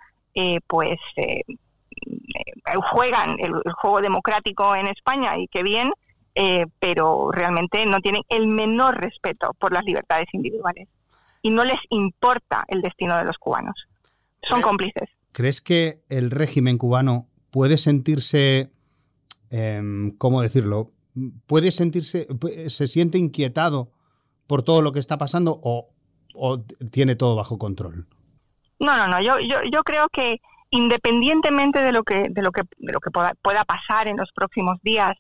pues 0.67 0.99
eh, 1.17 1.43
juegan 2.91 3.37
el, 3.39 3.53
juego 3.75 4.01
democrático 4.01 4.75
en 4.75 4.87
España 4.87 5.39
y 5.39 5.49
qué 5.49 5.63
bien, 5.63 5.93
eh, 6.35 6.67
pero 6.81 7.31
realmente 7.31 7.85
no 7.87 8.01
tienen 8.01 8.23
el 8.29 8.47
menor 8.47 9.01
respeto 9.01 9.55
por 9.59 9.73
las 9.73 9.85
libertades 9.85 10.27
individuales 10.33 10.89
y 11.43 11.51
no 11.51 11.65
les 11.65 11.79
importa 11.91 12.65
el 12.69 12.83
destino 12.83 13.17
de 13.17 13.25
los 13.25 13.39
cubanos. 13.39 13.87
Son 14.43 14.61
cómplices. 14.61 15.11
¿Crees 15.33 15.61
que 15.61 16.01
el 16.09 16.31
régimen 16.31 16.79
cubano 16.79 17.27
puede 17.55 17.79
sentirse, 17.79 18.73
eh, 19.51 19.81
¿cómo 20.19 20.43
decirlo? 20.43 20.91
¿Puede 21.47 21.71
sentirse, 21.71 22.27
se 22.67 22.89
siente 22.89 23.17
inquietado 23.17 23.93
por 24.49 24.65
todo 24.65 24.83
lo 24.83 24.91
que 24.91 24.99
está 24.99 25.19
pasando 25.19 25.61
o, 25.63 25.89
o 26.35 26.63
tiene 26.91 27.15
todo 27.15 27.37
bajo 27.37 27.57
control? 27.57 28.09
No, 28.81 28.97
no, 28.97 29.07
no. 29.07 29.23
Yo, 29.23 29.37
yo, 29.39 29.85
creo 29.85 30.09
que 30.09 30.41
independientemente 30.71 31.79
de 31.79 31.93
lo 31.93 32.03
que 32.03 32.25
de 32.29 32.43
lo 32.43 32.51
que 32.51 32.63
de 32.79 32.93
lo 32.93 32.99
que 32.99 33.13
pueda, 33.13 33.35
pueda 33.41 33.65
pasar 33.65 34.09
en 34.09 34.17
los 34.17 34.33
próximos 34.33 34.83
días 34.83 35.17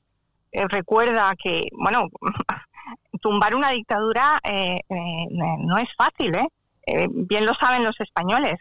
eh, 0.50 0.66
recuerda 0.66 1.36
que 1.40 1.68
bueno 1.70 2.08
tumbar 3.20 3.54
una 3.54 3.70
dictadura 3.70 4.40
eh, 4.42 4.80
eh, 4.88 5.26
no 5.60 5.78
es 5.78 5.88
fácil 5.96 6.34
eh 6.34 7.06
bien 7.10 7.46
lo 7.46 7.54
saben 7.54 7.84
los 7.84 7.98
españoles 8.00 8.58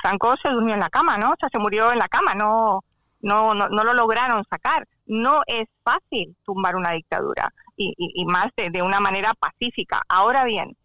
Franco 0.00 0.36
se 0.40 0.50
durmió 0.50 0.74
en 0.74 0.80
la 0.80 0.90
cama 0.90 1.18
no 1.18 1.32
o 1.32 1.36
sea 1.40 1.48
se 1.50 1.58
murió 1.58 1.90
en 1.90 1.98
la 1.98 2.08
cama 2.08 2.34
no 2.34 2.84
no 3.20 3.54
no, 3.54 3.68
no 3.68 3.84
lo 3.84 3.94
lograron 3.94 4.44
sacar 4.50 4.86
no 5.06 5.42
es 5.46 5.66
fácil 5.82 6.36
tumbar 6.44 6.76
una 6.76 6.92
dictadura 6.92 7.52
y, 7.76 7.94
y, 7.96 8.24
más 8.24 8.50
de, 8.56 8.82
una 8.82 9.00
manera 9.00 9.34
pacífica 9.34 10.02
ahora 10.08 10.44
bien 10.44 10.76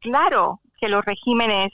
claro 0.00 0.60
que 0.78 0.88
los 0.88 1.04
regímenes 1.04 1.70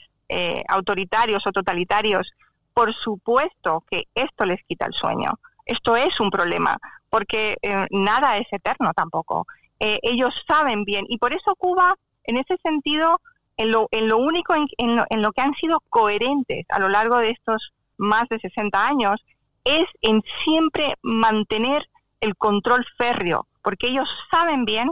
autoritarios 0.69 1.45
o 1.45 1.51
totalitarios 1.51 2.33
por 2.73 2.93
supuesto 2.93 3.83
que 3.89 4.05
esto 4.15 4.45
les 4.45 4.63
quita 4.63 4.85
el 4.85 4.93
sueño. 4.93 5.31
Esto 5.65 5.95
es 5.95 6.19
un 6.19 6.29
problema, 6.29 6.77
porque 7.09 7.57
eh, 7.61 7.87
nada 7.91 8.37
es 8.37 8.47
eterno 8.51 8.91
tampoco. 8.95 9.45
Eh, 9.79 9.99
ellos 10.03 10.33
saben 10.47 10.83
bien, 10.83 11.05
y 11.07 11.17
por 11.17 11.33
eso 11.33 11.55
Cuba, 11.55 11.95
en 12.23 12.37
ese 12.37 12.57
sentido, 12.63 13.19
en 13.57 13.71
lo, 13.71 13.87
en 13.91 14.07
lo 14.07 14.17
único 14.17 14.53
en, 14.55 15.21
lo, 15.21 15.31
que 15.33 15.41
han 15.41 15.53
sido 15.55 15.81
coherentes 15.89 16.65
a 16.69 16.79
lo 16.79 16.89
largo 16.89 17.17
de 17.17 17.31
estos 17.31 17.73
más 17.97 18.27
de 18.29 18.39
60 18.39 18.83
años, 18.83 19.23
es 19.63 19.85
en 20.01 20.21
siempre 20.43 20.95
mantener 21.01 21.87
el 22.19 22.35
control 22.35 22.85
férreo, 22.97 23.47
porque 23.63 23.87
ellos 23.87 24.09
saben 24.29 24.65
bien 24.65 24.89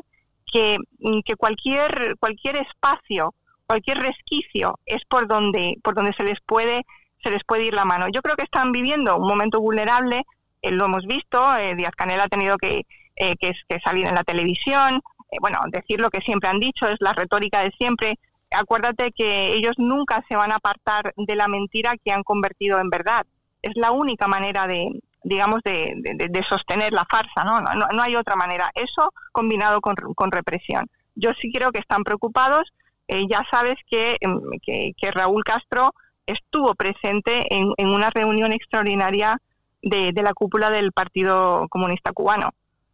que, 0.52 0.78
que 1.26 1.36
cualquier, 1.36 2.16
cualquier 2.20 2.58
espacio, 2.58 3.34
cualquier 3.68 4.00
resquicio 4.00 4.80
es 4.86 5.04
por 5.08 5.28
donde, 5.28 5.76
por 5.84 5.96
donde 5.96 6.14
se 6.14 6.24
les 6.24 6.40
puede 6.46 6.86
se 7.22 7.32
les 7.32 7.44
puede 7.44 7.66
ir 7.66 7.74
la 7.74 7.86
mano. 7.86 8.08
Yo 8.10 8.22
creo 8.22 8.36
que 8.36 8.44
están 8.44 8.72
viviendo 8.72 9.18
un 9.18 9.28
momento 9.28 9.60
vulnerable, 9.60 10.24
eh, 10.62 10.72
lo 10.72 10.86
hemos 10.86 11.06
visto, 11.06 11.56
eh, 11.56 11.76
Díaz 11.76 11.94
Canel 11.96 12.20
ha 12.22 12.28
tenido 12.28 12.58
que, 12.58 12.86
eh, 13.16 13.36
que, 13.38 13.54
salir 13.84 14.08
en 14.08 14.16
la 14.16 14.24
televisión, 14.24 15.02
bueno, 15.42 15.60
decir 15.72 16.00
lo 16.02 16.10
que 16.10 16.22
siempre 16.22 16.50
han 16.50 16.60
dicho, 16.60 16.88
es 16.88 16.98
la 17.00 17.14
retórica 17.14 17.62
de 17.62 17.72
siempre. 17.72 18.16
Acuérdate 18.52 19.12
que 19.12 19.54
ellos 19.54 19.74
nunca 19.78 20.24
se 20.28 20.36
van 20.36 20.52
a 20.52 20.56
apartar 20.56 21.14
de 21.16 21.36
la 21.36 21.48
mentira 21.48 21.96
que 22.04 22.12
han 22.12 22.24
convertido 22.24 22.80
en 22.80 22.90
verdad. 22.90 23.28
Es 23.62 23.74
la 23.76 23.92
única 23.92 24.28
manera 24.28 24.68
de, 24.68 25.02
digamos, 25.24 25.62
de, 25.64 25.94
de, 25.96 26.44
sostener 26.44 26.94
la 26.94 27.06
farsa, 27.06 27.44
¿no? 27.44 27.62
No, 27.62 27.88
¿no? 27.94 28.02
hay 28.02 28.16
otra 28.16 28.36
manera. 28.36 28.72
Eso 28.74 29.14
combinado 29.32 29.82
con, 29.82 29.96
con 30.16 30.32
represión. 30.32 30.88
Yo 31.16 31.32
sí 31.40 31.52
creo 31.52 31.72
que 31.72 31.80
están 31.80 32.04
preocupados. 32.04 32.72
ya 33.08 33.46
sabes 33.52 33.76
que, 33.90 34.18
em, 34.22 34.40
que, 34.62 34.92
que 34.98 35.12
Raúl 35.12 35.44
Castro 35.44 35.94
estuvo 36.30 36.76
presente 36.76 37.54
en, 37.54 37.88
una 37.88 38.10
reunión 38.10 38.52
extraordinaria 38.52 39.42
de, 39.82 40.14
la 40.14 40.34
cúpula 40.34 40.70
del 40.70 40.92
Partido 40.92 41.68
Comunista 41.70 42.14
Cubano 42.14 42.52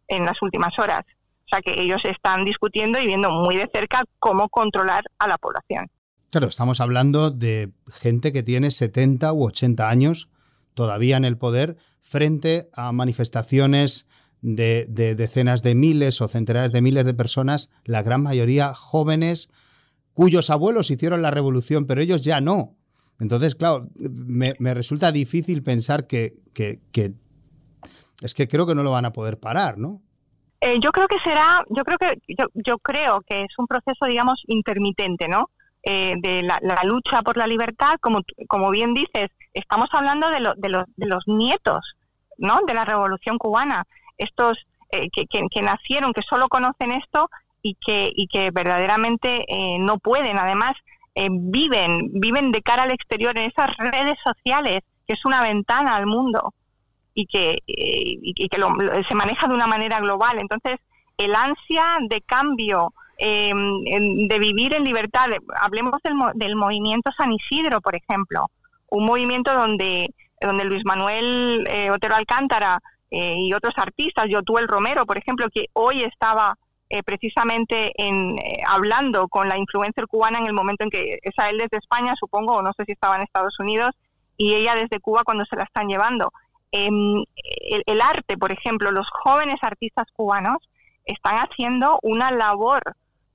en 0.08 0.24
las 0.24 0.40
últimas 0.42 0.78
horas. 0.78 1.04
O 1.44 1.48
sea 1.48 1.60
que 1.60 1.80
ellos 1.80 2.04
están 2.04 2.44
discutiendo 2.44 2.98
y 2.98 3.06
viendo 3.06 3.30
muy 3.30 3.56
de 3.56 3.68
cerca 3.72 4.04
cómo 4.18 4.48
controlar 4.48 5.04
a 5.18 5.28
la 5.28 5.38
población. 5.38 5.88
Claro, 6.30 6.48
estamos 6.48 6.80
hablando 6.80 7.30
de 7.30 7.70
gente 7.92 8.32
que 8.32 8.42
tiene 8.42 8.70
70 8.70 9.32
u 9.32 9.46
80 9.46 9.88
años 9.88 10.28
todavía 10.76 11.16
en 11.16 11.24
el 11.24 11.38
poder 11.38 11.78
frente 12.02 12.68
a 12.74 12.92
manifestaciones 12.92 14.06
de, 14.42 14.86
de, 14.88 15.16
decenas 15.16 15.62
de 15.62 15.74
miles 15.74 16.20
o 16.20 16.28
centenares 16.28 16.70
de 16.70 16.82
miles 16.82 17.04
de 17.04 17.14
personas, 17.14 17.70
la 17.84 18.02
gran 18.02 18.22
mayoría 18.22 18.74
jóvenes, 18.74 19.50
cuyos 20.12 20.50
abuelos 20.50 20.90
hicieron 20.90 21.22
la 21.22 21.32
revolución, 21.32 21.86
pero 21.86 22.00
ellos 22.00 22.20
ya 22.20 22.40
no. 22.40 22.76
Entonces, 23.18 23.54
claro, 23.54 23.88
me, 23.96 24.54
resulta 24.74 25.10
difícil 25.10 25.62
pensar 25.62 26.06
que, 26.06 26.36
es 28.22 28.34
que 28.34 28.48
creo 28.48 28.66
que 28.66 28.74
no 28.74 28.82
lo 28.82 28.90
van 28.90 29.06
a 29.06 29.12
poder 29.12 29.40
parar, 29.40 29.78
¿no? 29.78 30.02
Eh, 30.60 30.78
yo 30.80 30.90
creo 30.90 31.06
que 31.08 31.18
será, 31.18 31.64
yo 31.70 31.82
creo 31.84 31.98
que 31.98 32.18
yo, 32.54 32.78
creo 32.78 33.20
que 33.26 33.42
es 33.42 33.58
un 33.58 33.66
proceso, 33.66 34.06
digamos, 34.06 34.42
intermitente, 34.46 35.28
¿no? 35.28 35.50
Eh, 35.88 36.16
de 36.18 36.42
la, 36.42 36.58
lucha 36.82 37.22
por 37.22 37.36
la 37.36 37.46
libertad, 37.46 37.94
como, 38.00 38.22
como 38.48 38.70
bien 38.70 38.92
dices, 38.92 39.30
estamos 39.54 39.88
hablando 39.92 40.28
de, 40.30 40.40
de, 40.56 41.06
los 41.06 41.28
nietos, 41.28 41.94
¿no? 42.38 42.58
De 42.66 42.74
la 42.74 42.84
Revolución 42.84 43.38
Cubana, 43.38 43.84
estos 44.18 44.66
eh, 44.90 45.08
que, 45.10 45.26
que, 45.26 45.62
nacieron, 45.62 46.12
que 46.12 46.22
solo 46.22 46.48
conocen 46.48 46.90
esto 46.90 47.30
y 47.62 47.76
que, 47.76 48.10
y 48.12 48.26
que 48.26 48.50
verdaderamente 48.50 49.46
no 49.78 49.98
pueden, 49.98 50.38
además, 50.38 50.74
eh, 51.18 51.28
viven, 51.30 52.10
viven 52.12 52.52
de 52.52 52.60
cara 52.60 52.82
al 52.82 52.90
exterior 52.90 53.36
en 53.38 53.50
esas 53.50 53.74
redes 53.78 54.18
sociales, 54.22 54.80
que 55.06 55.14
es 55.14 55.24
una 55.24 55.40
ventana 55.40 55.96
al 55.96 56.04
mundo 56.04 56.52
y 57.14 57.24
que, 57.24 57.52
eh, 57.66 58.18
y, 58.20 58.34
que 58.34 58.58
se 59.08 59.14
maneja 59.14 59.48
de 59.48 59.54
una 59.54 59.66
manera 59.66 59.98
global. 60.00 60.38
Entonces, 60.38 60.76
el 61.16 61.34
ansia 61.34 61.96
de 62.06 62.20
cambio, 62.20 62.92
em, 63.18 64.28
de 64.28 64.38
vivir 64.38 64.74
en 64.74 64.84
libertad, 64.84 65.26
hablemos 65.60 66.00
del, 66.02 66.14
del 66.34 66.56
movimiento 66.56 67.10
San 67.16 67.32
Isidro, 67.32 67.80
por 67.80 67.94
ejemplo, 67.96 68.50
un 68.88 69.04
movimiento 69.06 69.52
donde, 69.54 70.14
donde 70.40 70.64
Luis 70.64 70.84
Manuel 70.84 71.66
eh, 71.68 71.90
Otero 71.90 72.14
Alcántara 72.14 72.80
eh, 73.10 73.36
y 73.38 73.52
otros 73.52 73.74
artistas, 73.76 74.26
el 74.26 74.68
Romero, 74.68 75.06
por 75.06 75.18
ejemplo, 75.18 75.48
que 75.52 75.66
hoy 75.72 76.02
estaba 76.02 76.56
eh, 76.88 77.02
precisamente 77.02 77.92
en, 77.96 78.38
eh, 78.38 78.62
hablando 78.66 79.28
con 79.28 79.48
la 79.48 79.58
influencer 79.58 80.06
cubana 80.06 80.38
en 80.38 80.46
el 80.46 80.52
momento 80.52 80.84
en 80.84 80.90
que 80.90 81.18
es 81.22 81.34
a 81.38 81.50
él 81.50 81.58
desde 81.58 81.78
España, 81.78 82.14
supongo, 82.18 82.54
o 82.54 82.62
no 82.62 82.72
sé 82.76 82.84
si 82.84 82.92
estaba 82.92 83.16
en 83.16 83.22
Estados 83.22 83.58
Unidos, 83.58 83.90
y 84.36 84.54
ella 84.54 84.74
desde 84.74 85.00
Cuba 85.00 85.22
cuando 85.24 85.44
se 85.46 85.56
la 85.56 85.64
están 85.64 85.88
llevando. 85.88 86.32
Em, 86.72 87.24
el, 87.86 88.00
arte, 88.00 88.36
por 88.36 88.52
ejemplo, 88.52 88.90
los 88.90 89.08
jóvenes 89.10 89.56
artistas 89.62 90.06
cubanos 90.12 90.58
están 91.04 91.38
haciendo 91.38 91.98
una 92.02 92.30
labor 92.30 92.82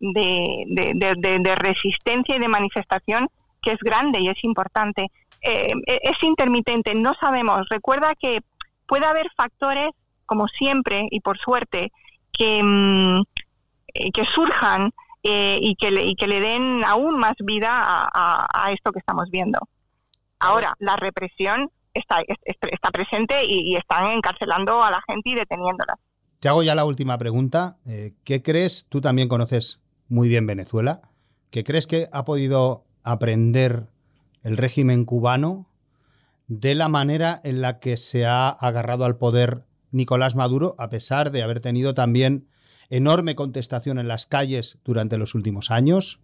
de, 0.01 1.55
resistencia 1.55 2.35
y 2.35 2.39
de 2.39 2.47
manifestación 2.47 3.27
que 3.61 3.71
es 3.71 3.79
grande 3.79 4.19
y 4.19 4.27
es 4.27 4.43
importante. 4.43 5.07
Em, 5.41 5.81
e, 5.87 5.99
es 6.03 6.21
intermitente, 6.23 6.93
no 6.95 7.13
sabemos. 7.19 7.67
Recuerda 7.69 8.15
que 8.15 8.41
puede 8.87 9.05
haber 9.05 9.27
factores, 9.35 9.89
como 10.25 10.47
siempre 10.47 11.07
y 11.09 11.19
por 11.19 11.37
suerte, 11.37 11.91
que, 12.31 12.61
mm, 12.63 13.21
eh, 13.93 14.11
que 14.11 14.25
surjan 14.25 14.91
eh, 15.23 15.59
y, 15.61 15.75
que 15.75 15.91
le, 15.91 16.05
y 16.05 16.15
que 16.15 16.27
le 16.27 16.39
den 16.39 16.83
aún 16.83 17.19
más 17.19 17.35
vida 17.39 17.69
a, 17.71 18.71
esto 18.71 18.91
que 18.91 18.99
estamos 18.99 19.29
viendo. 19.29 19.59
Ahora, 20.39 20.73
la 20.79 20.95
represión 20.95 21.69
está, 21.93 22.21
está 22.45 22.89
presente 22.89 23.45
y, 23.45 23.75
están 23.75 24.07
encarcelando 24.07 24.81
a 24.83 24.89
la 24.89 25.01
gente 25.07 25.29
y 25.29 25.35
deteniéndola. 25.35 25.99
Te 26.39 26.49
hago 26.49 26.63
ya 26.63 26.73
la 26.73 26.85
última 26.85 27.19
pregunta. 27.19 27.77
Eh, 27.85 28.13
¿Qué 28.23 28.41
crees? 28.41 28.87
Tú 28.89 28.99
también 28.99 29.27
conoces 29.27 29.80
muy 30.11 30.27
bien 30.27 30.45
Venezuela. 30.45 31.01
¿Qué 31.51 31.63
crees 31.63 31.87
que 31.87 32.09
ha 32.11 32.25
podido 32.25 32.83
aprender 33.01 33.87
el 34.43 34.57
régimen 34.57 35.05
cubano 35.05 35.67
de 36.47 36.75
la 36.75 36.89
manera 36.89 37.39
en 37.45 37.61
la 37.61 37.79
que 37.79 37.95
se 37.95 38.25
ha 38.25 38.49
agarrado 38.49 39.05
al 39.05 39.17
poder 39.17 39.63
Nicolás 39.91 40.35
Maduro, 40.35 40.75
a 40.77 40.89
pesar 40.89 41.31
de 41.31 41.43
haber 41.43 41.61
tenido 41.61 41.93
también 41.93 42.47
enorme 42.89 43.35
contestación 43.35 43.99
en 43.99 44.09
las 44.09 44.25
calles 44.25 44.79
durante 44.83 45.17
los 45.17 45.33
últimos 45.33 45.71
años. 45.71 46.19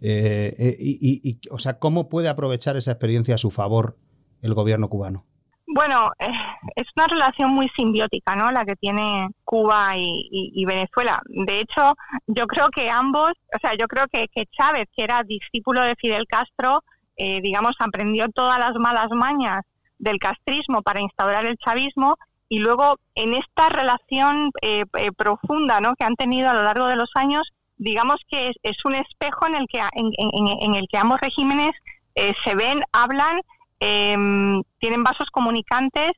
Eh, 0.00 0.54
eh, 0.58 0.76
y, 0.78 1.38
o 1.50 1.58
sea, 1.58 1.78
¿cómo 1.78 2.08
puede 2.08 2.28
aprovechar 2.28 2.76
esa 2.78 2.92
experiencia 2.92 3.34
a 3.34 3.38
su 3.38 3.50
favor 3.50 3.98
el 4.40 4.54
gobierno 4.54 4.88
cubano? 4.88 5.26
Bueno, 5.66 6.10
eh, 6.18 6.30
es 6.76 6.86
una 6.96 7.08
relación 7.08 7.50
muy 7.50 7.68
simbiótica, 7.76 8.36
¿no? 8.36 8.50
La 8.52 8.64
que 8.64 8.76
tiene 8.76 9.28
Cuba 9.44 9.92
y, 9.96 10.64
Venezuela. 10.64 11.20
De 11.26 11.60
hecho, 11.60 11.94
yo 12.26 12.46
creo 12.46 12.68
que 12.70 12.88
ambos, 12.88 13.32
o 13.54 13.58
sea, 13.60 13.74
yo 13.74 13.86
creo 13.88 14.06
que, 14.06 14.28
Chávez, 14.56 14.86
que 14.96 15.04
era 15.04 15.22
discípulo 15.24 15.82
de 15.82 15.96
Fidel 15.96 16.26
Castro, 16.28 16.82
digamos, 17.16 17.74
aprendió 17.80 18.28
todas 18.28 18.58
las 18.58 18.74
malas 18.74 19.08
mañas 19.10 19.64
del 19.98 20.18
castrismo 20.18 20.82
para 20.82 21.00
instaurar 21.00 21.46
el 21.46 21.56
chavismo 21.56 22.16
y 22.48 22.60
luego 22.60 22.98
en 23.14 23.34
esta 23.34 23.68
relación 23.68 24.50
eh, 24.62 24.84
eh, 24.98 25.12
profunda 25.12 25.80
¿no? 25.80 25.94
que 25.96 26.04
han 26.04 26.14
tenido 26.14 26.48
a 26.50 26.54
lo 26.54 26.62
largo 26.62 26.86
de 26.86 26.96
los 26.96 27.10
años, 27.14 27.52
digamos 27.76 28.20
que 28.28 28.52
es, 28.62 28.84
un 28.84 28.94
espejo 28.94 29.46
en 29.46 29.54
el 29.54 29.66
que, 29.68 29.80
en, 29.80 30.74
el 30.74 30.86
que 30.88 30.98
ambos 30.98 31.20
regímenes 31.20 31.72
eh, 32.14 32.32
se 32.44 32.54
ven, 32.54 32.82
hablan, 32.92 33.40
em, 33.80 34.62
tienen 34.78 35.04
vasos 35.04 35.30
comunicantes 35.30 36.12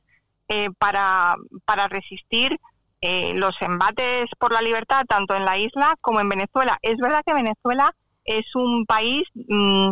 para, 0.79 1.35
para 1.65 1.87
resistir 1.87 2.59
los 3.35 3.55
embates 3.61 4.29
por 4.39 4.51
la 4.51 4.61
libertad 4.61 5.05
tanto 5.07 5.35
en 5.35 5.45
la 5.45 5.59
isla 5.59 5.95
como 6.01 6.21
en 6.21 6.29
Venezuela. 6.29 6.79
Es 6.81 6.97
verdad 6.97 7.21
que 7.25 7.33
Venezuela 7.33 7.93
es 8.25 8.55
un 8.55 8.85
país... 8.87 9.27
Mm, 9.47 9.91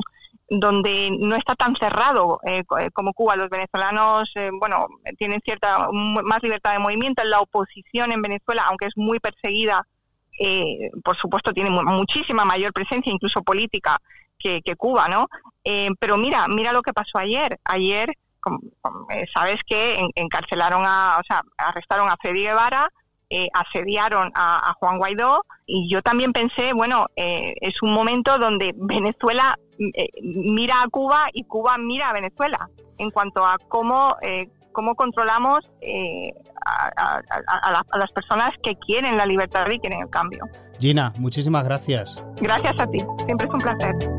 donde 0.50 1.10
no 1.20 1.36
está 1.36 1.56
tan 1.56 1.76
cerrado 1.76 2.40
eh, 2.46 2.64
eh, 2.80 2.90
como 2.94 3.14
Cuba. 3.14 3.36
Los 3.36 3.50
venezolanos, 3.50 4.32
eh, 4.36 4.50
bueno, 4.54 4.88
tienen 5.18 5.42
cierta 5.42 5.90
más 5.92 6.42
libertad 6.42 6.74
de 6.74 6.80
movimiento. 6.80 7.24
La 7.24 7.42
oposición 7.42 8.12
en 8.12 8.22
Venezuela, 8.22 8.64
aunque 8.68 8.86
es 8.86 8.94
muy 8.96 9.20
perseguida, 9.20 9.86
por 11.04 11.18
supuesto 11.18 11.52
tiene 11.52 11.72
muchísima 11.72 12.46
mayor 12.46 12.72
presencia, 12.72 13.12
incluso 13.12 13.42
política, 13.42 14.00
que, 14.38 14.62
Cuba, 14.78 15.08
¿no? 15.08 15.28
pero 16.00 16.18
mira, 16.18 16.48
mira 16.48 16.72
lo 16.72 16.82
que 16.82 16.94
pasó 16.94 17.18
ayer. 17.18 17.60
Ayer, 17.66 18.14
sabes 19.34 19.62
que 19.66 20.10
encarcelaron 20.16 20.84
a, 20.86 21.18
o 21.20 21.24
sea, 21.24 21.42
arrestaron 21.58 22.10
a 22.10 22.16
Freddy 22.18 22.44
Guevara, 22.44 22.90
asediaron 23.54 24.32
a, 24.36 24.70
a, 24.70 24.74
Juan 24.76 24.98
Guaidó 24.98 25.44
y 25.66 25.90
yo 25.90 26.02
también 26.02 26.32
pensé, 26.32 26.72
bueno, 26.72 27.08
es 27.16 27.82
un 27.82 27.94
momento 27.94 28.38
donde 28.38 28.74
Venezuela 28.78 29.58
eh, 29.80 30.10
mira 30.22 30.82
a 30.82 30.90
Cuba 30.90 31.28
y 31.34 31.44
Cuba 31.44 31.78
mira 31.78 32.10
a 32.10 32.14
Venezuela 32.14 32.70
en 32.98 33.12
cuanto 33.12 33.46
a 33.46 33.58
cómo, 33.68 34.18
eh, 34.22 34.50
cómo 34.72 34.96
controlamos 34.96 35.60
eh, 35.82 36.34
a, 36.66 37.84
las 37.98 38.12
personas 38.12 38.56
que 38.64 38.76
quieren 38.76 39.18
la 39.18 39.26
libertad 39.26 39.70
y 39.70 39.80
quieren 39.80 40.02
el 40.02 40.10
cambio. 40.10 40.46
Gina, 40.80 41.14
muchísimas 41.20 41.64
gracias. 41.64 42.24
Gracias 42.42 42.80
a 42.80 42.88
ti, 42.88 43.04
siempre 43.26 43.48
es 43.48 43.54
un 43.54 43.60
placer. 43.60 44.17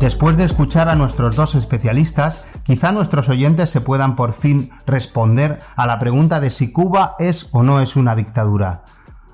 Después 0.00 0.36
de 0.36 0.44
escuchar 0.44 0.88
a 0.88 0.94
nuestros 0.94 1.34
dos 1.34 1.56
especialistas, 1.56 2.46
quizá 2.62 2.92
nuestros 2.92 3.28
oyentes 3.28 3.68
se 3.70 3.80
puedan 3.80 4.14
por 4.14 4.32
fin 4.32 4.70
responder 4.86 5.58
a 5.74 5.88
la 5.88 5.98
pregunta 5.98 6.38
de 6.38 6.52
si 6.52 6.72
Cuba 6.72 7.16
es 7.18 7.48
o 7.50 7.64
no 7.64 7.80
es 7.80 7.96
una 7.96 8.14
dictadura. 8.14 8.84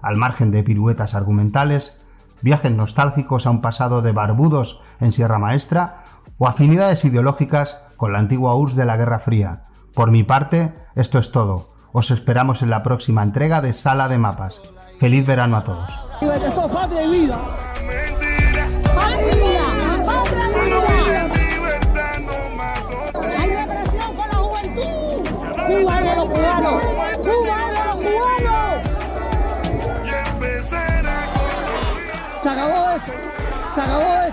Al 0.00 0.16
margen 0.16 0.50
de 0.50 0.62
piruetas 0.62 1.14
argumentales, 1.14 2.00
viajes 2.40 2.72
nostálgicos 2.72 3.46
a 3.46 3.50
un 3.50 3.60
pasado 3.60 4.00
de 4.00 4.12
barbudos 4.12 4.80
en 5.00 5.12
Sierra 5.12 5.38
Maestra 5.38 5.96
o 6.38 6.48
afinidades 6.48 7.04
ideológicas 7.04 7.78
con 7.98 8.14
la 8.14 8.18
antigua 8.18 8.56
URSS 8.56 8.76
de 8.76 8.84
la 8.86 8.96
Guerra 8.96 9.18
Fría. 9.18 9.64
Por 9.94 10.10
mi 10.10 10.22
parte, 10.22 10.74
esto 10.94 11.18
es 11.18 11.30
todo. 11.30 11.74
Os 11.92 12.10
esperamos 12.10 12.62
en 12.62 12.70
la 12.70 12.82
próxima 12.82 13.22
entrega 13.22 13.60
de 13.60 13.74
Sala 13.74 14.08
de 14.08 14.16
Mapas. 14.16 14.62
Feliz 14.98 15.26
verano 15.26 15.58
a 15.58 15.64
todos. 15.64 15.90
Se 33.74 33.80
acabó 33.80 34.23